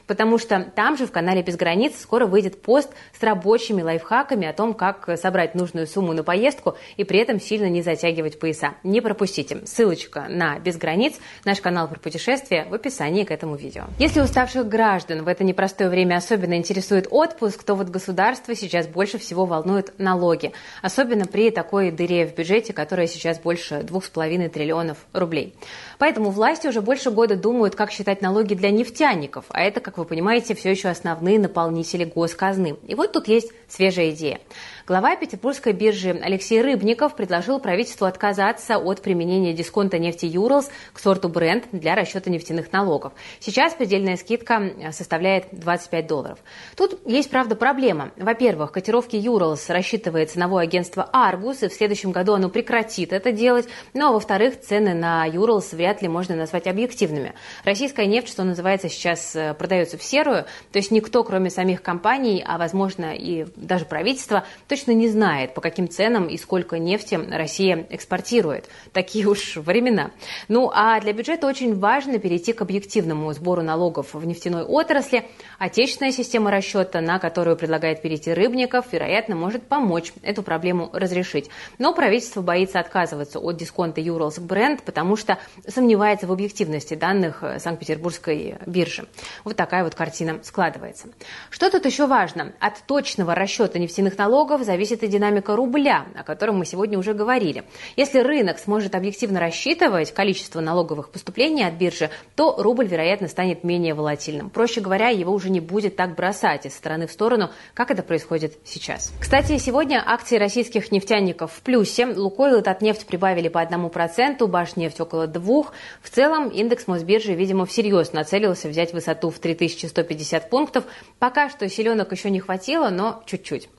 потому 0.08 0.38
что 0.38 0.72
там 0.76 0.98
же 0.98 1.06
в 1.06 1.12
канале 1.12 1.42
«Без 1.42 1.56
границ» 1.56 2.00
скоро 2.00 2.26
выйдет 2.26 2.62
пост 2.62 2.90
с 3.18 3.24
рабочими 3.24 3.82
лайфхаками 3.82 4.48
о 4.48 4.54
том, 4.54 4.74
как 4.74 5.10
собрать 5.18 5.56
нужную 5.56 5.88
сумму 5.88 6.14
на 6.14 6.24
поездку 6.24 6.76
и 6.98 7.04
при 7.04 7.20
этом 7.20 7.40
сильно 7.40 7.70
не 7.70 7.82
затягивать 7.82 8.40
пояса. 8.40 8.76
Не 8.84 9.02
пропустите. 9.02 9.60
Ссылочка 9.66 10.26
на 10.30 10.60
«Без 10.60 10.78
границ», 10.78 11.16
наш 11.46 11.62
канал 11.62 11.88
про 11.88 12.00
путешествия 12.00 12.66
в 12.70 12.74
описании 12.74 13.24
к 13.24 13.32
этому 13.32 13.56
видео. 13.56 13.86
Если 14.00 14.22
уставших 14.22 14.68
граждан 14.68 15.24
в 15.24 15.28
это 15.28 15.44
непростое 15.44 15.90
время 15.90 16.16
особенно 16.16 16.56
интересует 16.56 17.08
отпуск, 17.10 17.64
то 17.64 17.76
вот 17.76 17.90
государство 17.90 18.56
сейчас 18.56 18.88
больше 18.88 19.18
всего 19.18 19.46
волнует 19.46 19.94
налоги. 19.98 20.54
Особенно 20.82 21.26
при 21.26 21.52
такой 21.52 21.92
дыре 21.92 22.26
в 22.26 22.36
бюджете, 22.36 22.74
которая 22.74 23.08
сейчас 23.08 23.40
больше 23.40 23.76
2,5 23.76 24.50
триллионов 24.50 24.98
рублей. 25.14 25.56
Поэтому 26.00 26.30
власти 26.30 26.68
уже 26.68 26.82
больше 26.82 27.12
года 27.12 27.36
думают, 27.36 27.76
как 27.76 27.92
считать 27.92 28.22
налоги 28.22 28.54
для 28.54 28.72
нефтяников, 28.72 29.23
нефтяников, 29.24 29.46
а 29.50 29.62
это, 29.62 29.80
как 29.80 29.98
вы 29.98 30.06
понимаете, 30.06 30.56
все 30.56 30.72
еще 30.72 30.90
основные 30.90 31.40
наполнители 31.40 32.06
госказны. 32.06 32.78
И 32.88 32.96
вот 32.96 33.14
тут 33.14 33.28
есть 33.28 33.52
свежая 33.74 34.12
идея. 34.12 34.40
Глава 34.86 35.16
Петербургской 35.16 35.72
биржи 35.72 36.10
Алексей 36.10 36.62
Рыбников 36.62 37.16
предложил 37.16 37.60
правительству 37.60 38.06
отказаться 38.06 38.78
от 38.78 39.02
применения 39.02 39.54
дисконта 39.54 39.98
нефти 39.98 40.26
Юрлс 40.26 40.70
к 40.92 41.00
сорту 41.00 41.30
бренд 41.30 41.64
для 41.72 41.96
расчета 41.96 42.30
нефтяных 42.30 42.72
налогов. 42.72 43.14
Сейчас 43.40 43.74
предельная 43.74 44.18
скидка 44.18 44.92
составляет 44.92 45.48
25 45.52 46.06
долларов. 46.06 46.40
Тут 46.76 47.00
есть, 47.06 47.30
правда, 47.30 47.56
проблема. 47.56 48.12
Во-первых, 48.18 48.74
котировки 48.74 49.16
Юрлс 49.16 49.70
рассчитывает 49.70 50.32
ценовое 50.32 50.66
агентство 50.66 51.10
Аргус, 51.12 51.64
и 51.64 51.70
в 51.70 51.74
следующем 51.74 52.12
году 52.12 52.34
оно 52.34 52.50
прекратит 52.50 53.14
это 53.14 53.32
делать. 53.32 53.68
Ну 53.94 54.10
а 54.10 54.12
во-вторых, 54.12 54.60
цены 54.60 54.94
на 54.94 55.26
Юрлс 55.26 55.72
вряд 55.72 56.02
ли 56.02 56.10
можно 56.10 56.36
назвать 56.36 56.68
объективными. 56.68 57.34
Российская 57.64 58.06
нефть, 58.06 58.28
что 58.28 58.44
называется, 58.44 58.90
сейчас 58.90 59.34
э, 59.36 59.54
продается 59.54 59.98
в 59.98 60.04
серую, 60.04 60.44
то 60.72 60.78
есть 60.78 60.92
никто, 60.92 61.24
кроме 61.24 61.50
самих 61.50 61.82
компаний, 61.82 62.44
а 62.46 62.58
возможно 62.58 63.16
и 63.16 63.46
даже 63.64 63.86
правительства, 63.86 64.46
точно 64.68 64.92
не 64.92 65.08
знает, 65.08 65.54
по 65.54 65.62
каким 65.62 65.90
ценам 65.90 66.28
и 66.28 66.38
сколько 66.38 66.78
нефти 66.78 67.16
Россия 67.16 67.88
экспортирует. 67.90 68.70
Такие 68.92 69.26
уж 69.26 69.58
времена. 69.58 70.12
Ну 70.48 70.70
а 70.74 71.00
для 71.00 71.14
бюджета 71.14 71.48
очень 71.48 71.78
важно 71.80 72.20
перейти 72.20 72.54
к 72.54 72.62
объективному 72.62 73.32
сбору 73.34 73.62
налогов 73.62 74.14
в 74.14 74.26
нефтяной 74.26 74.64
отрасли. 74.64 75.26
Отечественная 75.58 76.12
система 76.12 76.52
расчета, 76.52 77.02
на 77.02 77.20
которую 77.20 77.56
предлагает 77.56 78.02
перейти 78.02 78.34
Рыбников, 78.34 78.92
вероятно, 78.92 79.36
может 79.36 79.64
помочь 79.64 80.14
эту 80.22 80.44
проблему 80.44 80.90
разрешить. 80.94 81.50
Но 81.78 81.94
правительство 81.94 82.42
боится 82.42 82.80
отказываться 82.80 83.40
от 83.40 83.58
дисконта 83.58 84.02
Юрлс 84.02 84.40
Бренд, 84.40 84.84
потому 84.84 85.16
что 85.16 85.38
сомневается 85.68 86.28
в 86.28 86.32
объективности 86.32 86.96
данных 86.96 87.44
Санкт-Петербургской 87.58 88.58
биржи. 88.66 89.08
Вот 89.44 89.56
такая 89.56 89.84
вот 89.84 89.96
картина 89.96 90.40
складывается. 90.44 91.08
Что 91.50 91.70
тут 91.70 91.86
еще 91.86 92.08
важно? 92.08 92.54
От 92.60 92.84
точного 92.86 93.36
расчета 93.36 93.53
нефтяных 93.60 94.18
налогов 94.18 94.64
зависит 94.64 95.04
и 95.04 95.08
динамика 95.08 95.56
рубля, 95.56 96.06
о 96.16 96.24
котором 96.24 96.58
мы 96.58 96.66
сегодня 96.66 96.98
уже 96.98 97.14
говорили. 97.14 97.64
Если 97.96 98.20
рынок 98.20 98.60
сможет 98.60 98.96
объективно 98.96 99.40
рассчитывать 99.40 100.14
количество 100.14 100.62
налоговых 100.62 101.10
поступлений 101.10 101.64
от 101.64 101.76
биржи, 101.76 102.10
то 102.36 102.56
рубль, 102.58 102.88
вероятно, 102.88 103.28
станет 103.28 103.64
менее 103.64 103.94
волатильным. 103.94 104.50
Проще 104.50 104.82
говоря, 104.82 105.10
его 105.10 105.34
уже 105.34 105.50
не 105.50 105.60
будет 105.60 105.96
так 105.96 106.16
бросать 106.16 106.66
из 106.66 106.76
стороны 106.76 107.08
в 107.08 107.12
сторону, 107.12 107.50
как 107.74 107.92
это 107.92 108.04
происходит 108.04 108.58
сейчас. 108.64 109.14
Кстати, 109.20 109.58
сегодня 109.58 110.04
акции 110.06 110.38
российских 110.38 110.92
нефтяников 110.92 111.54
в 111.54 111.62
плюсе. 111.62 112.08
Лукойл 112.08 112.60
и 112.60 112.62
Татнефть 112.62 113.06
прибавили 113.06 113.48
по 113.48 113.62
одному 113.62 113.90
проценту, 113.90 114.48
Башнефть 114.48 115.00
около 115.00 115.28
двух. 115.28 115.74
В 116.02 116.10
целом, 116.10 116.50
индекс 116.50 116.88
Мосбиржи, 116.88 117.34
видимо, 117.34 117.66
всерьез 117.66 118.14
нацелился 118.14 118.68
взять 118.68 118.94
высоту 118.94 119.30
в 119.30 119.40
3150 119.40 120.50
пунктов. 120.50 120.86
Пока 121.20 121.50
что 121.50 121.68
силенок 121.70 122.12
еще 122.12 122.30
не 122.30 122.40
хватило, 122.40 122.90
но 122.90 123.24
чуть-чуть. 123.34 123.70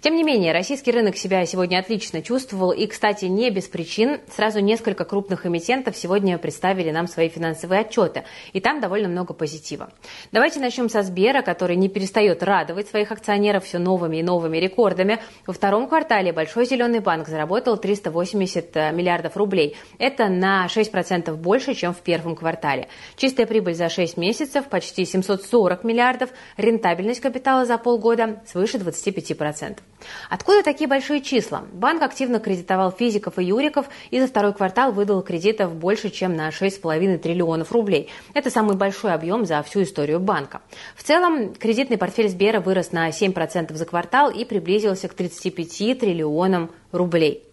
Тем 0.00 0.16
не 0.16 0.24
менее, 0.24 0.52
российский 0.52 0.90
рынок 0.90 1.16
себя 1.16 1.44
сегодня 1.44 1.78
отлично 1.78 2.22
чувствовал. 2.22 2.72
И, 2.72 2.86
кстати, 2.86 3.26
не 3.26 3.50
без 3.50 3.64
причин. 3.68 4.20
Сразу 4.34 4.60
несколько 4.60 5.04
крупных 5.04 5.46
эмитентов 5.46 5.96
сегодня 5.96 6.38
представили 6.38 6.90
нам 6.90 7.06
свои 7.06 7.28
финансовые 7.28 7.82
отчеты. 7.82 8.24
И 8.52 8.60
там 8.60 8.80
довольно 8.80 9.08
много 9.08 9.34
позитива. 9.34 9.90
Давайте 10.32 10.60
начнем 10.60 10.88
со 10.88 11.02
Сбера, 11.02 11.42
который 11.42 11.76
не 11.76 11.88
перестает 11.88 12.42
радовать 12.42 12.88
своих 12.88 13.12
акционеров 13.12 13.64
все 13.64 13.78
новыми 13.78 14.18
и 14.18 14.22
новыми 14.22 14.58
рекордами. 14.58 15.18
Во 15.46 15.52
втором 15.52 15.88
квартале 15.88 16.32
Большой 16.32 16.66
Зеленый 16.66 17.00
банк 17.00 17.28
заработал 17.28 17.76
380 17.76 18.76
э, 18.76 18.92
миллиардов 18.92 19.36
рублей. 19.36 19.76
Это 19.98 20.28
на 20.28 20.66
6% 20.66 21.34
больше, 21.34 21.74
чем 21.74 21.92
в 21.92 22.00
первом 22.00 22.36
квартале. 22.36 22.88
Чистая 23.16 23.46
прибыль 23.46 23.74
за 23.74 23.88
6 23.88 24.16
месяцев 24.16 24.66
почти 24.68 25.04
740 25.04 25.84
миллиардов. 25.84 26.30
Рентабельность 26.56 27.20
капитала 27.20 27.64
за 27.64 27.78
полгода 27.78 28.42
свыше 28.46 28.78
25%. 29.06 29.78
Откуда 30.30 30.62
такие 30.62 30.88
большие 30.88 31.20
числа? 31.20 31.64
Банк 31.72 32.02
активно 32.02 32.40
кредитовал 32.40 32.90
физиков 32.90 33.38
и 33.38 33.44
юриков 33.44 33.86
и 34.10 34.20
за 34.20 34.26
второй 34.26 34.52
квартал 34.52 34.92
выдал 34.92 35.22
кредитов 35.22 35.74
больше, 35.74 36.10
чем 36.10 36.36
на 36.36 36.48
6,5 36.48 37.18
триллионов 37.18 37.72
рублей. 37.72 38.08
Это 38.34 38.50
самый 38.50 38.76
большой 38.76 39.12
объем 39.12 39.44
за 39.46 39.62
всю 39.62 39.82
историю 39.82 40.20
банка. 40.20 40.62
В 40.96 41.02
целом, 41.02 41.54
кредитный 41.54 41.98
портфель 41.98 42.28
Сбера 42.28 42.60
вырос 42.60 42.92
на 42.92 43.08
7% 43.08 43.74
за 43.74 43.84
квартал 43.86 44.30
и 44.30 44.44
приблизился 44.44 45.08
к 45.08 45.14
35 45.14 46.00
триллионам 46.00 46.70
рублей. 46.92 47.44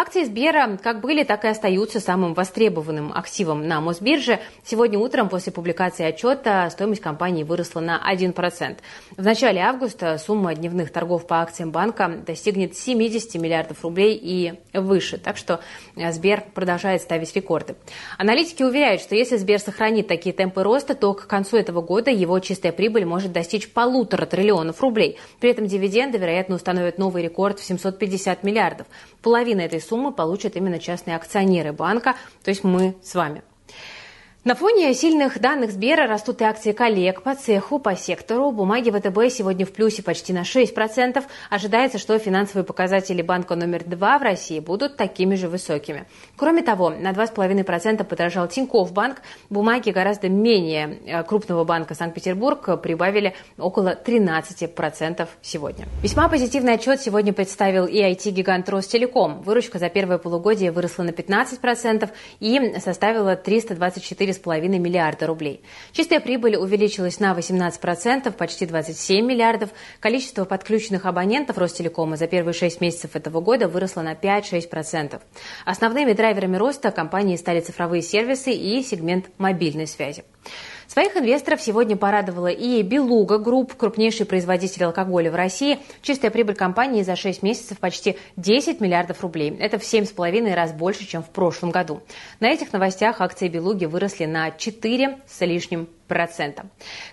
Акции 0.00 0.22
Сбера 0.22 0.78
как 0.80 1.00
были, 1.00 1.24
так 1.24 1.44
и 1.44 1.48
остаются 1.48 1.98
самым 1.98 2.32
востребованным 2.32 3.12
активом 3.12 3.66
на 3.66 3.80
Мосбирже. 3.80 4.38
Сегодня 4.62 4.96
утром 4.96 5.28
после 5.28 5.50
публикации 5.50 6.04
отчета 6.04 6.70
стоимость 6.70 7.00
компании 7.00 7.42
выросла 7.42 7.80
на 7.80 8.00
1%. 8.08 8.76
В 9.16 9.24
начале 9.24 9.60
августа 9.60 10.16
сумма 10.18 10.54
дневных 10.54 10.92
торгов 10.92 11.26
по 11.26 11.40
акциям 11.40 11.72
банка 11.72 12.22
достигнет 12.24 12.76
70 12.76 13.42
миллиардов 13.42 13.82
рублей 13.82 14.16
и 14.22 14.54
выше. 14.72 15.18
Так 15.18 15.36
что 15.36 15.58
э, 15.96 16.12
Сбер 16.12 16.44
продолжает 16.54 17.02
ставить 17.02 17.34
рекорды. 17.34 17.74
Аналитики 18.18 18.62
уверяют, 18.62 19.00
что 19.00 19.16
если 19.16 19.36
Сбер 19.36 19.58
сохранит 19.58 20.06
такие 20.06 20.32
темпы 20.32 20.62
роста, 20.62 20.94
то 20.94 21.12
к 21.12 21.26
концу 21.26 21.56
этого 21.56 21.82
года 21.82 22.12
его 22.12 22.38
чистая 22.38 22.70
прибыль 22.70 23.04
может 23.04 23.32
достичь 23.32 23.68
полутора 23.68 24.26
триллионов 24.26 24.80
рублей. 24.80 25.18
При 25.40 25.50
этом 25.50 25.66
дивиденды, 25.66 26.18
вероятно, 26.18 26.54
установят 26.54 26.98
новый 26.98 27.24
рекорд 27.24 27.58
в 27.58 27.64
750 27.64 28.44
миллиардов. 28.44 28.86
Половина 29.22 29.62
этой 29.62 29.80
суммы 29.88 30.12
получат 30.12 30.56
именно 30.56 30.78
частные 30.78 31.16
акционеры 31.16 31.72
банка, 31.72 32.14
то 32.42 32.50
есть 32.50 32.64
мы 32.64 32.96
с 33.02 33.14
вами. 33.14 33.42
На 34.48 34.54
фоне 34.54 34.94
сильных 34.94 35.38
данных 35.42 35.72
Сбера 35.72 36.06
растут 36.06 36.40
и 36.40 36.44
акции 36.44 36.72
коллег 36.72 37.20
по 37.20 37.34
цеху, 37.34 37.78
по 37.78 37.94
сектору. 37.94 38.50
Бумаги 38.50 38.88
ВТБ 38.88 39.30
сегодня 39.30 39.66
в 39.66 39.72
плюсе 39.72 40.02
почти 40.02 40.32
на 40.32 40.40
6%. 40.40 41.22
Ожидается, 41.50 41.98
что 41.98 42.18
финансовые 42.18 42.64
показатели 42.64 43.20
банка 43.20 43.56
номер 43.56 43.84
два 43.84 44.18
в 44.18 44.22
России 44.22 44.58
будут 44.58 44.96
такими 44.96 45.34
же 45.34 45.50
высокими. 45.50 46.06
Кроме 46.38 46.62
того, 46.62 46.88
на 46.88 47.12
2,5% 47.12 48.04
подорожал 48.04 48.48
Тинькофф 48.48 48.90
банк. 48.90 49.20
Бумаги 49.50 49.90
гораздо 49.90 50.30
менее 50.30 50.98
э, 51.04 51.22
крупного 51.24 51.64
банка 51.64 51.94
Санкт-Петербург 51.94 52.80
прибавили 52.80 53.34
около 53.58 54.00
13% 54.02 55.28
сегодня. 55.42 55.84
Весьма 56.02 56.26
позитивный 56.30 56.72
отчет 56.72 57.02
сегодня 57.02 57.34
представил 57.34 57.84
и 57.84 57.98
IT-гигант 57.98 58.66
Ростелеком. 58.70 59.42
Выручка 59.42 59.78
за 59.78 59.90
первое 59.90 60.16
полугодие 60.16 60.72
выросла 60.72 61.02
на 61.02 61.10
15% 61.10 62.08
и 62.40 62.78
составила 62.80 63.36
324 63.36 64.37
4,5 64.42 64.78
миллиарда 64.78 65.26
рублей. 65.26 65.62
Чистая 65.92 66.20
прибыль 66.20 66.56
увеличилась 66.56 67.20
на 67.20 67.32
18%, 67.32 68.32
почти 68.32 68.66
27 68.66 69.24
миллиардов. 69.24 69.70
Количество 70.00 70.44
подключенных 70.44 71.06
абонентов 71.06 71.58
Ростелекома 71.58 72.16
за 72.16 72.26
первые 72.26 72.54
6 72.54 72.80
месяцев 72.80 73.16
этого 73.16 73.40
года 73.40 73.68
выросло 73.68 74.02
на 74.02 74.14
5-6%. 74.14 75.20
Основными 75.64 76.12
драйверами 76.12 76.56
роста 76.56 76.90
компании 76.90 77.36
стали 77.36 77.60
цифровые 77.60 78.02
сервисы 78.02 78.52
и 78.52 78.82
сегмент 78.82 79.26
мобильной 79.38 79.86
связи. 79.86 80.24
Своих 80.88 81.14
инвесторов 81.18 81.60
сегодня 81.60 81.96
порадовала 81.96 82.46
и 82.46 82.80
Beluga 82.82 83.36
Group, 83.36 83.74
крупнейший 83.74 84.24
производитель 84.24 84.84
алкоголя 84.84 85.30
в 85.30 85.34
России. 85.34 85.78
Чистая 86.00 86.30
прибыль 86.30 86.54
компании 86.54 87.02
за 87.02 87.14
6 87.14 87.42
месяцев 87.42 87.78
почти 87.78 88.16
10 88.36 88.80
миллиардов 88.80 89.20
рублей. 89.20 89.54
Это 89.60 89.78
в 89.78 89.82
7,5 89.82 90.54
раз 90.54 90.72
больше, 90.72 91.06
чем 91.06 91.22
в 91.22 91.28
прошлом 91.28 91.72
году. 91.72 92.00
На 92.40 92.48
этих 92.48 92.72
новостях 92.72 93.20
акции 93.20 93.48
Белуги 93.48 93.84
выросли 93.84 94.24
на 94.24 94.50
4 94.50 95.18
с 95.26 95.44
лишним. 95.44 95.88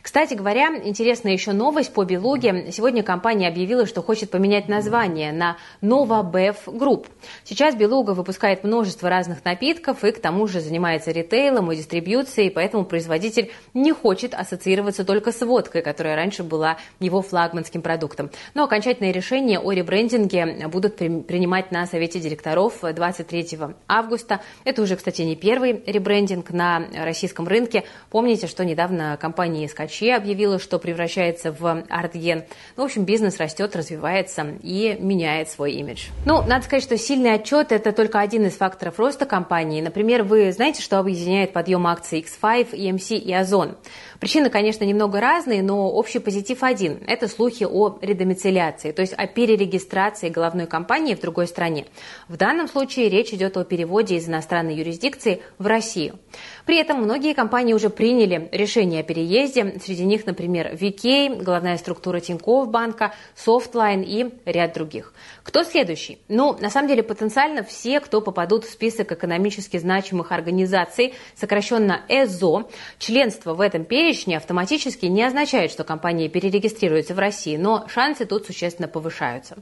Кстати 0.01 0.33
говоря, 0.33 0.75
интересная 0.83 1.33
еще 1.33 1.51
новость 1.51 1.93
по 1.93 2.03
Белуге. 2.03 2.71
Сегодня 2.71 3.03
компания 3.03 3.47
объявила, 3.47 3.85
что 3.85 4.01
хочет 4.01 4.31
поменять 4.31 4.67
название 4.67 5.31
на 5.31 5.57
Nova 5.81 6.23
Group. 6.67 7.07
Сейчас 7.43 7.75
Белуга 7.75 8.11
выпускает 8.11 8.63
множество 8.63 9.09
разных 9.09 9.43
напитков 9.45 10.03
и 10.03 10.11
к 10.11 10.19
тому 10.19 10.47
же 10.47 10.61
занимается 10.61 11.11
ритейлом 11.11 11.71
и 11.71 11.75
дистрибьюцией, 11.75 12.49
поэтому 12.49 12.85
производитель 12.85 13.51
не 13.73 13.91
хочет 13.91 14.33
ассоциироваться 14.33 15.05
только 15.05 15.31
с 15.31 15.45
водкой, 15.45 15.81
которая 15.81 16.15
раньше 16.15 16.43
была 16.43 16.77
его 16.99 17.21
флагманским 17.21 17.81
продуктом. 17.81 18.31
Но 18.53 18.63
окончательное 18.63 19.11
решение 19.11 19.59
о 19.59 19.71
ребрендинге 19.71 20.67
будут 20.67 20.95
при 20.95 21.35
принимать 21.35 21.69
на 21.69 21.85
Совете 21.85 22.21
директоров 22.21 22.79
23 22.81 23.59
августа. 23.89 24.39
Это 24.63 24.81
уже, 24.81 24.95
кстати, 24.95 25.21
не 25.21 25.35
первый 25.35 25.83
ребрендинг 25.85 26.51
на 26.51 26.87
российском 26.95 27.45
рынке. 27.45 27.83
Помните, 28.09 28.47
что 28.47 28.63
недавно 28.63 28.85
Недавно 28.86 29.18
компания 29.18 29.68
Скачи 29.68 30.12
объявила, 30.12 30.60
что 30.60 30.77
превращается 30.77 31.51
в 31.51 31.86
Артген. 31.89 32.44
Ну, 32.77 32.84
в 32.84 32.86
общем, 32.86 33.04
бизнес 33.04 33.39
растет, 33.39 33.75
развивается 33.75 34.46
и 34.62 34.96
меняет 35.00 35.50
свой 35.50 35.74
имидж. 35.74 36.10
Ну, 36.24 36.44
надо 36.44 36.65
сказать, 36.65 36.84
что 36.84 36.96
сильный 36.96 37.34
отчет– 37.34 37.68
это 37.72 37.92
только 37.94 38.20
один 38.20 38.46
из 38.46 38.54
факторов 38.58 39.00
роста 39.00 39.25
компании. 39.25 39.82
Например, 39.82 40.22
вы 40.22 40.51
знаете, 40.51 40.84
что 40.84 41.00
объединяет 41.00 41.51
подъем 41.51 41.88
акций 41.88 42.24
X5, 42.24 42.74
EMC 42.74 43.18
и 43.18 43.34
Озон? 43.34 43.75
Причины, 44.20 44.50
конечно, 44.50 44.84
немного 44.84 45.20
разные, 45.20 45.62
но 45.62 45.89
общий 45.89 46.20
позитив 46.20 46.63
один– 46.63 47.00
это 47.08 47.27
слухи 47.27 47.63
о 47.63 47.98
редомицеляции, 48.01 48.92
то 48.92 49.01
есть 49.01 49.13
о 49.13 49.27
перерегистрации 49.27 50.30
головной 50.30 50.68
компании 50.68 51.15
в 51.15 51.22
другой 51.22 51.48
стране. 51.48 51.86
В 52.27 52.38
данном 52.38 52.68
случае 52.68 53.10
речь 53.10 53.34
идет 53.34 53.58
о 53.58 53.63
переводе 53.63 54.15
из 54.15 54.30
иностранной 54.30 54.75
юрисдикции 54.75 55.42
в 55.58 55.65
Россию. 55.65 56.20
При 56.65 56.77
этом 56.77 57.01
многие 57.01 57.34
компании 57.34 57.74
уже 57.74 57.89
приняли 57.89 58.48
решение 58.51 58.75
решения 58.75 59.00
о 59.00 59.03
переезде. 59.03 59.79
Среди 59.82 60.03
них, 60.03 60.25
например, 60.25 60.75
VK, 60.75 61.29
главная 61.29 61.77
структура 61.77 62.20
Тинькофф 62.20 62.67
банка, 62.67 63.13
Softline 63.36 64.01
и 64.01 64.29
ряд 64.46 64.74
других. 64.74 65.13
Кто 65.44 65.63
следующий? 65.63 66.20
Ну, 66.27 66.58
на 66.60 66.70
самом 66.70 66.89
деле, 66.89 67.03
потенциально 67.03 67.63
все, 67.63 68.00
кто 68.00 68.20
попадут 68.20 68.65
в 68.65 68.70
список 68.70 69.12
экономически 69.12 69.77
значимых 69.77 70.32
организаций, 70.32 71.13
сокращенно 71.36 72.01
ЭЗО, 72.10 72.67
членство 72.98 73.53
в 73.53 73.62
этом 73.62 73.86
перечне 73.86 74.38
автоматически 74.38 75.05
не 75.05 75.24
означает, 75.24 75.72
что 75.72 75.84
компании 75.84 76.27
перерегистрируются 76.27 77.13
в 77.13 77.20
России, 77.20 77.55
но 77.55 77.88
шансы 77.88 78.25
тут 78.25 78.46
существенно 78.46 78.88
повышаются. 78.88 79.58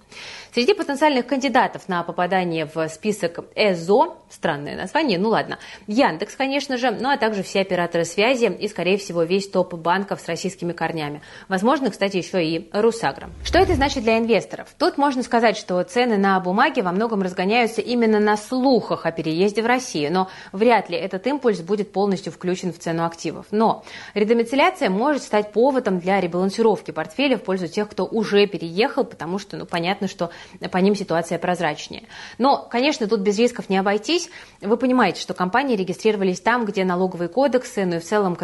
Среди 0.53 0.73
потенциальных 0.73 1.27
кандидатов 1.27 1.87
на 1.87 2.03
попадание 2.03 2.65
в 2.73 2.87
список 2.87 3.45
ЭЗО, 3.55 4.17
странное 4.29 4.75
название, 4.75 5.19
ну 5.19 5.29
ладно, 5.29 5.59
Яндекс, 5.87 6.35
конечно 6.35 6.77
же, 6.77 6.91
ну 6.91 7.09
а 7.09 7.17
также 7.17 7.43
все 7.43 7.61
операторы 7.61 8.05
связи 8.05 8.45
и, 8.45 8.67
скорее 8.67 8.97
всего, 8.97 9.02
весь 9.09 9.49
топ 9.49 9.73
банков 9.73 10.21
с 10.21 10.27
российскими 10.27 10.73
корнями. 10.73 11.21
Возможно, 11.47 11.89
кстати, 11.89 12.17
еще 12.17 12.43
и 12.43 12.69
Русагра. 12.71 13.29
Что 13.43 13.59
это 13.59 13.75
значит 13.75 14.03
для 14.03 14.17
инвесторов? 14.17 14.69
Тут 14.77 14.97
можно 14.97 15.23
сказать, 15.23 15.57
что 15.57 15.81
цены 15.83 16.17
на 16.17 16.39
бумаги 16.39 16.81
во 16.81 16.91
многом 16.91 17.21
разгоняются 17.21 17.81
именно 17.81 18.19
на 18.19 18.37
слухах 18.37 19.05
о 19.05 19.11
переезде 19.11 19.61
в 19.61 19.65
Россию, 19.65 20.13
но 20.13 20.29
вряд 20.51 20.89
ли 20.89 20.97
этот 20.97 21.25
импульс 21.27 21.61
будет 21.61 21.91
полностью 21.91 22.31
включен 22.31 22.71
в 22.71 22.79
цену 22.79 23.05
активов. 23.05 23.47
Но 23.51 23.83
редомицеляция 24.13 24.89
может 24.89 25.23
стать 25.23 25.51
поводом 25.51 25.99
для 25.99 26.21
ребалансировки 26.21 26.91
портфеля 26.91 27.37
в 27.37 27.43
пользу 27.43 27.67
тех, 27.67 27.89
кто 27.89 28.05
уже 28.05 28.47
переехал, 28.47 29.03
потому 29.03 29.39
что, 29.39 29.57
ну, 29.57 29.65
понятно, 29.65 30.07
что 30.07 30.31
по 30.71 30.77
ним 30.77 30.95
ситуация 30.95 31.39
прозрачнее. 31.39 32.03
Но, 32.37 32.67
конечно, 32.69 33.07
тут 33.07 33.21
без 33.21 33.37
рисков 33.39 33.69
не 33.69 33.77
обойтись. 33.77 34.29
Вы 34.61 34.77
понимаете, 34.77 35.21
что 35.21 35.33
компании 35.33 35.75
регистрировались 35.75 36.39
там, 36.39 36.65
где 36.65 36.83
налоговые 36.85 37.29
кодексы, 37.29 37.85
ну 37.85 37.95
и 37.95 37.99
в 37.99 38.03
целом 38.03 38.35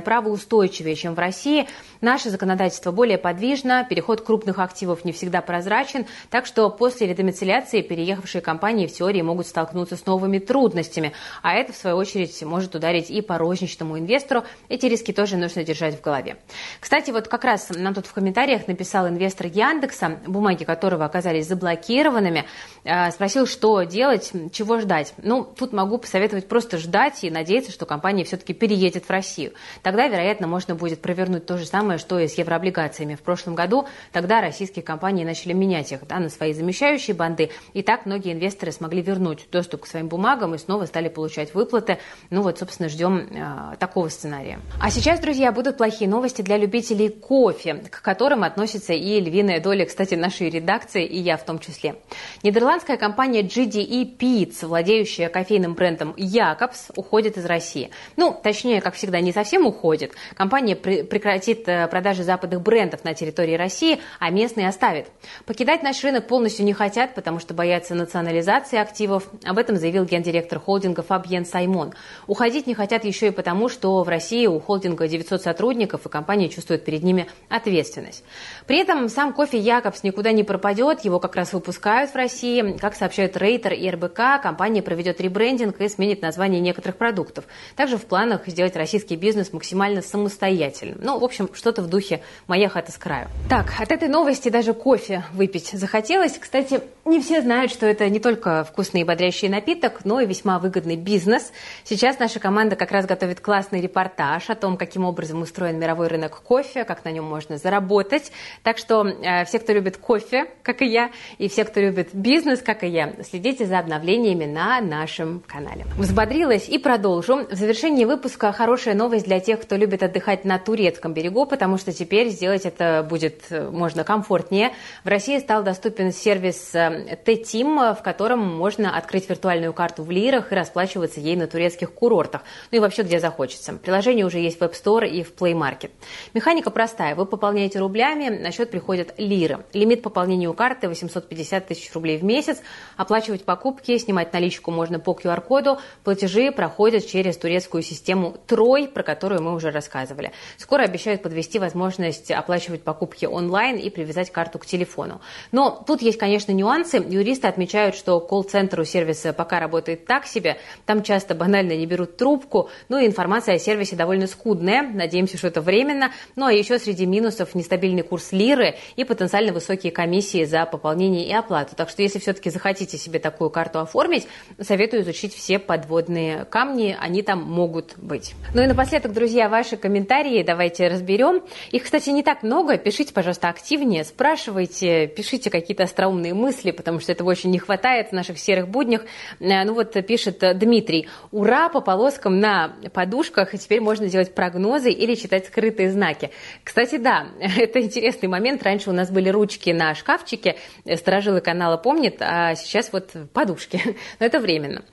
корпоративное 0.00 0.10
право 0.10 0.28
устойчивее, 0.28 0.96
чем 0.96 1.14
в 1.14 1.18
России. 1.18 1.66
Наше 2.00 2.30
законодательство 2.30 2.92
более 2.92 3.18
подвижно, 3.18 3.86
переход 3.88 4.22
крупных 4.22 4.58
активов 4.58 5.04
не 5.04 5.12
всегда 5.12 5.42
прозрачен, 5.42 6.06
так 6.30 6.46
что 6.46 6.70
после 6.70 7.06
редомицеляции 7.08 7.82
переехавшие 7.82 8.40
компании 8.40 8.86
в 8.86 8.92
теории 8.92 9.22
могут 9.22 9.46
столкнуться 9.46 9.96
с 9.96 10.06
новыми 10.06 10.38
трудностями, 10.38 11.12
а 11.42 11.54
это, 11.54 11.72
в 11.72 11.76
свою 11.76 11.96
очередь, 11.96 12.42
может 12.42 12.74
ударить 12.74 13.10
и 13.10 13.20
по 13.20 13.38
розничному 13.38 13.98
инвестору. 13.98 14.44
Эти 14.68 14.86
риски 14.86 15.12
тоже 15.12 15.36
нужно 15.36 15.62
держать 15.62 15.98
в 15.98 16.00
голове. 16.00 16.36
Кстати, 16.80 17.10
вот 17.10 17.28
как 17.28 17.44
раз 17.44 17.70
нам 17.70 17.94
тут 17.94 18.06
в 18.06 18.12
комментариях 18.12 18.66
написал 18.66 19.08
инвестор 19.08 19.46
Яндекса, 19.46 20.18
бумаги 20.26 20.64
которого 20.64 21.04
оказались 21.04 21.46
заблокированными, 21.46 22.44
э, 22.84 23.10
спросил, 23.10 23.46
что 23.46 23.82
делать, 23.82 24.32
чего 24.52 24.80
ждать. 24.80 25.12
Ну, 25.18 25.44
тут 25.44 25.72
могу 25.72 25.98
посоветовать 25.98 26.48
просто 26.48 26.78
ждать 26.78 27.24
и 27.24 27.30
надеяться, 27.30 27.72
что 27.72 27.84
компания 27.86 28.24
все-таки 28.24 28.54
переедет 28.54 29.04
в 29.04 29.10
Россию. 29.10 29.52
Тогда, 29.82 30.08
вероятно, 30.08 30.46
можно 30.46 30.74
будет 30.74 31.00
провернуть 31.00 31.46
то 31.46 31.56
же 31.56 31.66
самое, 31.66 31.98
что 31.98 32.18
и 32.18 32.28
с 32.28 32.34
еврооблигациями 32.34 33.14
в 33.14 33.22
прошлом 33.22 33.54
году. 33.54 33.86
Тогда 34.12 34.40
российские 34.40 34.82
компании 34.82 35.24
начали 35.24 35.52
менять 35.52 35.92
их 35.92 36.06
да, 36.06 36.18
на 36.18 36.28
свои 36.28 36.52
замещающие 36.52 37.14
банды. 37.14 37.50
И 37.72 37.82
так 37.82 38.06
многие 38.06 38.32
инвесторы 38.32 38.72
смогли 38.72 39.02
вернуть 39.02 39.46
доступ 39.50 39.82
к 39.82 39.86
своим 39.86 40.08
бумагам 40.08 40.54
и 40.54 40.58
снова 40.58 40.86
стали 40.86 41.08
получать 41.08 41.54
выплаты. 41.54 41.98
Ну 42.30 42.42
вот, 42.42 42.58
собственно, 42.58 42.88
ждем 42.88 43.18
э, 43.18 43.76
такого 43.78 44.08
сценария. 44.08 44.60
А 44.80 44.90
сейчас, 44.90 45.20
друзья, 45.20 45.52
будут 45.52 45.76
плохие 45.76 46.08
новости 46.08 46.42
для 46.42 46.56
любителей 46.56 47.08
кофе, 47.08 47.74
к 47.90 48.02
которым 48.02 48.44
относится 48.44 48.92
и 48.92 49.20
львиная 49.20 49.60
доля, 49.60 49.86
кстати, 49.86 50.14
нашей 50.14 50.50
редакции, 50.50 51.04
и 51.04 51.18
я 51.18 51.36
в 51.36 51.44
том 51.44 51.58
числе. 51.58 51.96
Нидерландская 52.42 52.96
компания 52.96 53.42
GDE 53.42 54.16
Peats, 54.16 54.66
владеющая 54.66 55.28
кофейным 55.28 55.74
брендом 55.74 56.14
Якобс, 56.16 56.90
уходит 56.96 57.36
из 57.36 57.44
России. 57.44 57.90
Ну, 58.16 58.38
точнее, 58.42 58.80
как 58.80 58.94
всегда, 58.94 59.20
не 59.20 59.32
совсем 59.32 59.66
уходит. 59.70 60.12
Компания 60.34 60.76
прекратит 60.76 61.66
э, 61.68 61.88
продажи 61.88 62.22
западных 62.22 62.60
брендов 62.60 63.04
на 63.04 63.14
территории 63.14 63.54
России, 63.54 64.00
а 64.18 64.30
местные 64.30 64.68
оставит. 64.68 65.06
Покидать 65.46 65.82
наш 65.82 66.04
рынок 66.04 66.26
полностью 66.26 66.64
не 66.66 66.74
хотят, 66.74 67.14
потому 67.14 67.38
что 67.38 67.54
боятся 67.54 67.94
национализации 67.94 68.78
активов. 68.78 69.30
Об 69.44 69.56
этом 69.56 69.76
заявил 69.76 70.04
гендиректор 70.04 70.60
холдинга 70.60 71.02
Фабьен 71.02 71.46
Саймон. 71.46 71.94
Уходить 72.26 72.66
не 72.66 72.74
хотят 72.74 73.04
еще 73.04 73.28
и 73.28 73.30
потому, 73.30 73.68
что 73.68 74.02
в 74.02 74.08
России 74.08 74.46
у 74.46 74.60
холдинга 74.60 75.08
900 75.08 75.42
сотрудников, 75.42 76.04
и 76.04 76.08
компания 76.08 76.48
чувствует 76.48 76.84
перед 76.84 77.02
ними 77.02 77.26
ответственность. 77.48 78.24
При 78.66 78.78
этом 78.78 79.08
сам 79.08 79.32
кофе 79.32 79.58
Якобс 79.58 80.02
никуда 80.02 80.32
не 80.32 80.44
пропадет, 80.44 81.04
его 81.04 81.18
как 81.20 81.36
раз 81.36 81.52
выпускают 81.52 82.10
в 82.10 82.16
России. 82.16 82.76
Как 82.78 82.94
сообщают 82.94 83.36
Рейтер 83.36 83.72
и 83.72 83.88
РБК, 83.88 84.42
компания 84.42 84.82
проведет 84.82 85.20
ребрендинг 85.20 85.80
и 85.80 85.88
сменит 85.88 86.22
название 86.22 86.60
некоторых 86.60 86.96
продуктов. 86.96 87.44
Также 87.76 87.96
в 87.96 88.04
планах 88.06 88.46
сделать 88.46 88.76
российский 88.76 89.16
бизнес 89.16 89.52
максимально 89.60 90.00
самостоятельным. 90.00 90.96
Ну, 91.02 91.18
в 91.18 91.24
общем, 91.24 91.50
что-то 91.52 91.82
в 91.82 91.86
духе 91.86 92.22
«моя 92.46 92.70
хата 92.70 92.90
с 92.92 92.96
краю». 92.96 93.28
Так, 93.50 93.74
от 93.78 93.92
этой 93.92 94.08
новости 94.08 94.48
даже 94.48 94.72
кофе 94.72 95.22
выпить 95.34 95.68
захотелось. 95.72 96.38
Кстати, 96.38 96.80
не 97.04 97.20
все 97.20 97.42
знают, 97.42 97.70
что 97.70 97.84
это 97.84 98.08
не 98.08 98.20
только 98.20 98.64
вкусный 98.64 99.02
и 99.02 99.04
бодрящий 99.04 99.50
напиток, 99.50 100.00
но 100.04 100.18
и 100.20 100.26
весьма 100.26 100.58
выгодный 100.58 100.96
бизнес. 100.96 101.52
Сейчас 101.84 102.18
наша 102.18 102.40
команда 102.40 102.74
как 102.74 102.90
раз 102.90 103.04
готовит 103.04 103.40
классный 103.40 103.82
репортаж 103.82 104.48
о 104.48 104.54
том, 104.54 104.78
каким 104.78 105.04
образом 105.04 105.42
устроен 105.42 105.78
мировой 105.78 106.08
рынок 106.08 106.40
кофе, 106.40 106.84
как 106.84 107.04
на 107.04 107.10
нем 107.10 107.24
можно 107.24 107.58
заработать. 107.58 108.32
Так 108.62 108.78
что 108.78 109.06
э, 109.06 109.44
все, 109.44 109.58
кто 109.58 109.74
любит 109.74 109.98
кофе, 109.98 110.46
как 110.62 110.80
и 110.80 110.86
я, 110.86 111.10
и 111.36 111.48
все, 111.48 111.64
кто 111.64 111.80
любит 111.80 112.14
бизнес, 112.14 112.62
как 112.62 112.82
и 112.82 112.88
я, 112.88 113.12
следите 113.28 113.66
за 113.66 113.78
обновлениями 113.78 114.46
на 114.46 114.80
нашем 114.80 115.42
канале. 115.46 115.84
Взбодрилась 115.98 116.66
и 116.66 116.78
продолжу. 116.78 117.46
В 117.50 117.54
завершении 117.54 118.06
выпуска 118.06 118.52
хорошая 118.52 118.94
новость 118.94 119.26
для 119.26 119.40
тех, 119.40 119.49
кто 119.56 119.76
любит 119.76 120.02
отдыхать 120.02 120.44
на 120.44 120.58
турецком 120.58 121.14
берегу, 121.14 121.46
потому 121.46 121.78
что 121.78 121.92
теперь 121.92 122.28
сделать 122.28 122.66
это 122.66 123.06
будет 123.08 123.42
э, 123.50 123.68
можно 123.70 124.04
комфортнее. 124.04 124.72
В 125.04 125.08
России 125.08 125.38
стал 125.38 125.62
доступен 125.62 126.12
сервис 126.12 126.74
э, 126.74 127.16
T-Team, 127.24 127.94
в 127.94 128.02
котором 128.02 128.40
можно 128.40 128.96
открыть 128.96 129.28
виртуальную 129.28 129.72
карту 129.72 130.02
в 130.02 130.10
лирах 130.10 130.52
и 130.52 130.54
расплачиваться 130.54 131.20
ей 131.20 131.36
на 131.36 131.46
турецких 131.46 131.92
курортах. 131.92 132.42
Ну 132.70 132.78
и 132.78 132.80
вообще, 132.80 133.02
где 133.02 133.20
захочется. 133.20 133.72
Приложение 133.74 134.24
уже 134.26 134.38
есть 134.38 134.58
в 134.60 134.62
App 134.62 134.72
Store 134.72 135.08
и 135.08 135.22
в 135.22 135.34
Play 135.34 135.52
Market. 135.52 135.90
Механика 136.34 136.70
простая. 136.70 137.14
Вы 137.14 137.26
пополняете 137.26 137.78
рублями, 137.78 138.28
на 138.28 138.52
счет 138.52 138.70
приходят 138.70 139.14
лиры. 139.16 139.64
Лимит 139.72 140.02
пополнения 140.02 140.48
у 140.48 140.54
карты 140.54 140.88
850 140.88 141.66
тысяч 141.66 141.92
рублей 141.94 142.18
в 142.18 142.24
месяц. 142.24 142.58
Оплачивать 142.96 143.44
покупки, 143.44 143.96
снимать 143.98 144.32
наличку 144.32 144.70
можно 144.70 144.98
по 144.98 145.12
QR-коду. 145.12 145.78
Платежи 146.04 146.52
проходят 146.52 147.06
через 147.06 147.36
турецкую 147.36 147.82
систему 147.82 148.36
Трой, 148.46 148.88
про 148.88 149.02
которую 149.02 149.39
мы 149.40 149.54
уже 149.54 149.70
рассказывали. 149.70 150.32
Скоро 150.56 150.82
обещают 150.82 151.22
подвести 151.22 151.58
возможность 151.58 152.30
оплачивать 152.30 152.82
покупки 152.82 153.26
онлайн 153.26 153.76
и 153.76 153.90
привязать 153.90 154.30
карту 154.30 154.58
к 154.58 154.66
телефону. 154.66 155.20
Но 155.52 155.82
тут 155.86 156.02
есть, 156.02 156.18
конечно, 156.18 156.52
нюансы. 156.52 156.98
Юристы 156.98 157.48
отмечают, 157.48 157.94
что 157.94 158.20
колл-центр 158.20 158.80
у 158.80 158.84
сервиса 158.84 159.32
пока 159.32 159.60
работает 159.60 160.06
так 160.06 160.26
себе. 160.26 160.58
Там 160.86 161.02
часто 161.02 161.34
банально 161.34 161.76
не 161.76 161.86
берут 161.86 162.16
трубку. 162.16 162.70
Ну 162.88 162.98
и 162.98 163.06
информация 163.06 163.56
о 163.56 163.58
сервисе 163.58 163.96
довольно 163.96 164.26
скудная. 164.26 164.82
Надеемся, 164.82 165.38
что 165.38 165.48
это 165.48 165.60
временно. 165.60 166.12
Ну 166.36 166.46
а 166.46 166.52
еще 166.52 166.78
среди 166.78 167.06
минусов 167.06 167.54
нестабильный 167.54 168.02
курс 168.02 168.32
лиры 168.32 168.76
и 168.96 169.04
потенциально 169.04 169.52
высокие 169.52 169.92
комиссии 169.92 170.44
за 170.44 170.66
пополнение 170.66 171.26
и 171.26 171.32
оплату. 171.32 171.74
Так 171.76 171.88
что 171.90 172.02
если 172.02 172.18
все-таки 172.18 172.50
захотите 172.50 172.98
себе 172.98 173.18
такую 173.18 173.50
карту 173.50 173.80
оформить, 173.80 174.26
советую 174.60 175.02
изучить 175.02 175.34
все 175.34 175.58
подводные 175.58 176.44
камни. 176.44 176.96
Они 176.98 177.22
там 177.22 177.42
могут 177.42 177.94
быть. 177.96 178.34
Ну 178.54 178.62
и 178.62 178.66
напоследок, 178.66 179.12
друзья, 179.12 179.29
ваши 179.48 179.76
комментарии 179.76 180.42
давайте 180.42 180.88
разберем. 180.88 181.42
Их, 181.70 181.84
кстати, 181.84 182.10
не 182.10 182.22
так 182.22 182.42
много. 182.42 182.76
Пишите, 182.78 183.12
пожалуйста, 183.12 183.48
активнее, 183.48 184.04
спрашивайте, 184.04 185.06
пишите 185.06 185.50
какие-то 185.50 185.84
остроумные 185.84 186.34
мысли, 186.34 186.70
потому 186.70 187.00
что 187.00 187.12
этого 187.12 187.30
очень 187.30 187.50
не 187.50 187.58
хватает 187.58 188.08
в 188.08 188.12
наших 188.12 188.38
серых 188.38 188.68
буднях. 188.68 189.02
Э, 189.40 189.64
ну 189.64 189.74
вот 189.74 189.92
пишет 190.06 190.42
Дмитрий. 190.58 191.08
Ура 191.30 191.68
по 191.68 191.80
полоскам 191.80 192.40
на 192.40 192.76
подушках, 192.92 193.54
и 193.54 193.58
теперь 193.58 193.80
можно 193.80 194.08
делать 194.08 194.34
прогнозы 194.34 194.90
или 194.90 195.14
читать 195.14 195.46
скрытые 195.46 195.90
знаки. 195.90 196.30
Кстати, 196.64 196.96
да, 196.96 197.28
это 197.40 197.80
интересный 197.80 198.28
момент. 198.28 198.62
Раньше 198.62 198.90
у 198.90 198.92
нас 198.92 199.10
были 199.10 199.28
ручки 199.28 199.70
на 199.70 199.94
шкафчике, 199.94 200.56
сторожилы 200.96 201.40
канала 201.40 201.76
помнят, 201.76 202.16
а 202.20 202.54
сейчас 202.54 202.92
вот 202.92 203.12
подушки. 203.32 203.80
Но 204.20 204.26
это 204.26 204.40
временно. 204.40 204.84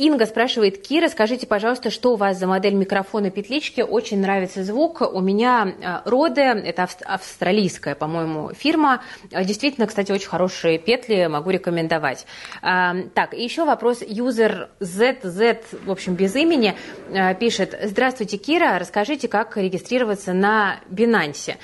Инга 0.00 0.24
спрашивает, 0.24 0.80
Кира, 0.80 1.10
скажите, 1.10 1.46
пожалуйста, 1.46 1.90
что 1.90 2.14
у 2.14 2.16
вас 2.16 2.38
за 2.38 2.46
модель 2.46 2.72
микрофона 2.72 3.30
петлички? 3.30 3.82
Очень 3.82 4.22
нравится 4.22 4.64
звук. 4.64 5.02
У 5.02 5.20
меня 5.20 6.02
Роде, 6.06 6.40
это 6.40 6.88
австралийская, 7.04 7.94
по-моему, 7.94 8.50
фирма. 8.54 9.02
Действительно, 9.30 9.86
кстати, 9.86 10.10
очень 10.10 10.28
хорошие 10.28 10.78
петли, 10.78 11.26
могу 11.26 11.50
рекомендовать. 11.50 12.24
Так, 12.62 13.34
и 13.34 13.44
еще 13.44 13.66
вопрос. 13.66 14.00
Юзер 14.00 14.70
ZZ, 14.80 15.64
в 15.84 15.90
общем, 15.90 16.14
без 16.14 16.34
имени, 16.34 16.74
пишет, 17.38 17.78
здравствуйте, 17.82 18.38
Кира, 18.38 18.78
расскажите, 18.78 19.28
как 19.28 19.58
регистрироваться 19.58 20.32
на 20.32 20.80
Binance. 20.88 21.58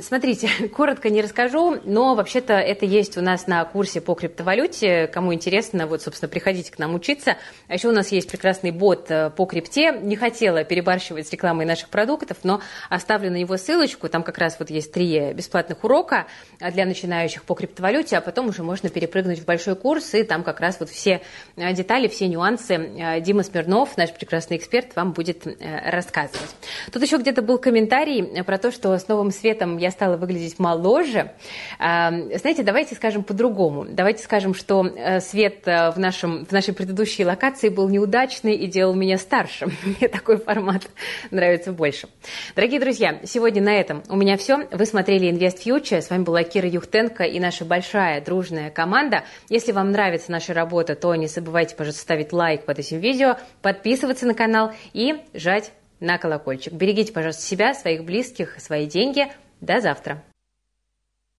Смотрите, 0.00 0.48
коротко 0.76 1.10
не 1.10 1.22
расскажу, 1.22 1.78
но 1.82 2.14
вообще-то 2.14 2.52
это 2.52 2.86
есть 2.86 3.18
у 3.18 3.20
нас 3.20 3.48
на 3.48 3.64
курсе 3.64 4.00
по 4.00 4.14
криптовалюте. 4.14 5.08
Кому 5.08 5.34
интересно, 5.34 5.88
вот, 5.88 6.02
собственно, 6.02 6.28
приходите 6.28 6.70
к 6.70 6.78
нам 6.78 6.94
учиться– 6.94 7.36
А 7.68 7.74
еще 7.74 7.88
у 7.88 7.92
нас 7.92 8.12
есть 8.12 8.30
прекрасный 8.30 8.70
бот 8.70 9.10
э, 9.10 9.30
по 9.30 9.46
крипте. 9.46 9.92
Не 9.92 10.16
хотела 10.16 10.64
перебарщивать 10.64 11.26
с 11.26 11.32
рекламой 11.32 11.66
наших 11.66 11.88
продуктов, 11.88 12.38
но 12.42 12.60
оставлю 12.88 13.30
на 13.30 13.36
него 13.36 13.56
ссылочку. 13.56 14.08
Там 14.08 14.22
как 14.22 14.38
раз 14.38 14.56
вот 14.58 14.70
есть 14.70 14.92
три 14.92 15.32
бесплатных 15.32 15.84
урока 15.84 16.26
для 16.60 16.86
начинающих 16.86 17.44
по 17.44 17.54
криптовалюте, 17.54 18.16
а 18.16 18.20
потом 18.20 18.48
уже 18.48 18.62
можно 18.62 18.88
перепрыгнуть 18.88 19.40
в 19.40 19.44
большой 19.44 19.76
курс, 19.76 20.14
и 20.14 20.22
там 20.22 20.42
как 20.42 20.60
раз 20.60 20.80
вот 20.80 20.90
все 20.90 21.22
детали, 21.56 22.08
все 22.08 22.28
нюансы 22.28 23.20
Дима 23.20 23.42
Смирнов, 23.42 23.96
наш 23.96 24.12
прекрасный 24.12 24.56
эксперт, 24.56 24.94
вам 24.96 25.12
будет 25.12 25.46
рассказывать. 25.84 26.56
Тут 26.92 27.02
еще 27.02 27.16
где-то 27.18 27.42
был 27.42 27.58
комментарий 27.58 28.42
про 28.44 28.58
то, 28.58 28.70
что 28.70 28.96
с 28.96 29.08
новым 29.08 29.30
светом 29.30 29.78
я 29.78 29.90
стала 29.90 30.16
выглядеть 30.16 30.58
моложе. 30.58 31.32
Знаете, 31.78 32.62
давайте 32.62 32.94
скажем 32.94 33.24
по-другому. 33.24 33.86
Давайте 33.88 34.22
скажем, 34.22 34.54
что 34.54 34.86
э, 34.86 35.20
свет 35.20 35.66
э, 35.66 35.90
в, 35.90 35.98
нашем, 35.98 36.44
в 36.46 36.52
нашей 36.52 36.74
предыдущей 36.74 37.24
локации 37.38 37.68
был 37.68 37.88
неудачный 37.88 38.56
и 38.56 38.66
делал 38.66 38.94
меня 38.94 39.16
старше. 39.16 39.68
Мне 39.84 40.08
такой 40.08 40.38
формат 40.38 40.88
нравится 41.30 41.72
больше. 41.72 42.08
Дорогие 42.56 42.80
друзья, 42.80 43.20
сегодня 43.24 43.62
на 43.62 43.72
этом 43.72 44.02
у 44.08 44.16
меня 44.16 44.36
все. 44.36 44.66
Вы 44.72 44.84
смотрели 44.86 45.30
Invest 45.30 45.64
Future. 45.64 46.00
С 46.00 46.10
вами 46.10 46.24
была 46.24 46.42
Кира 46.42 46.68
Юхтенко 46.68 47.22
и 47.22 47.38
наша 47.38 47.64
большая 47.64 48.20
дружная 48.20 48.70
команда. 48.70 49.22
Если 49.48 49.70
вам 49.70 49.92
нравится 49.92 50.32
наша 50.32 50.52
работа, 50.52 50.96
то 50.96 51.14
не 51.14 51.28
забывайте, 51.28 51.76
пожалуйста, 51.76 52.02
ставить 52.02 52.32
лайк 52.32 52.64
под 52.64 52.80
этим 52.80 52.98
видео, 52.98 53.36
подписываться 53.62 54.26
на 54.26 54.34
канал 54.34 54.72
и 54.92 55.14
жать 55.32 55.70
на 56.00 56.18
колокольчик. 56.18 56.72
Берегите, 56.72 57.12
пожалуйста, 57.12 57.42
себя, 57.42 57.72
своих 57.72 58.04
близких, 58.04 58.56
свои 58.58 58.86
деньги. 58.86 59.28
До 59.60 59.80
завтра. 59.80 60.24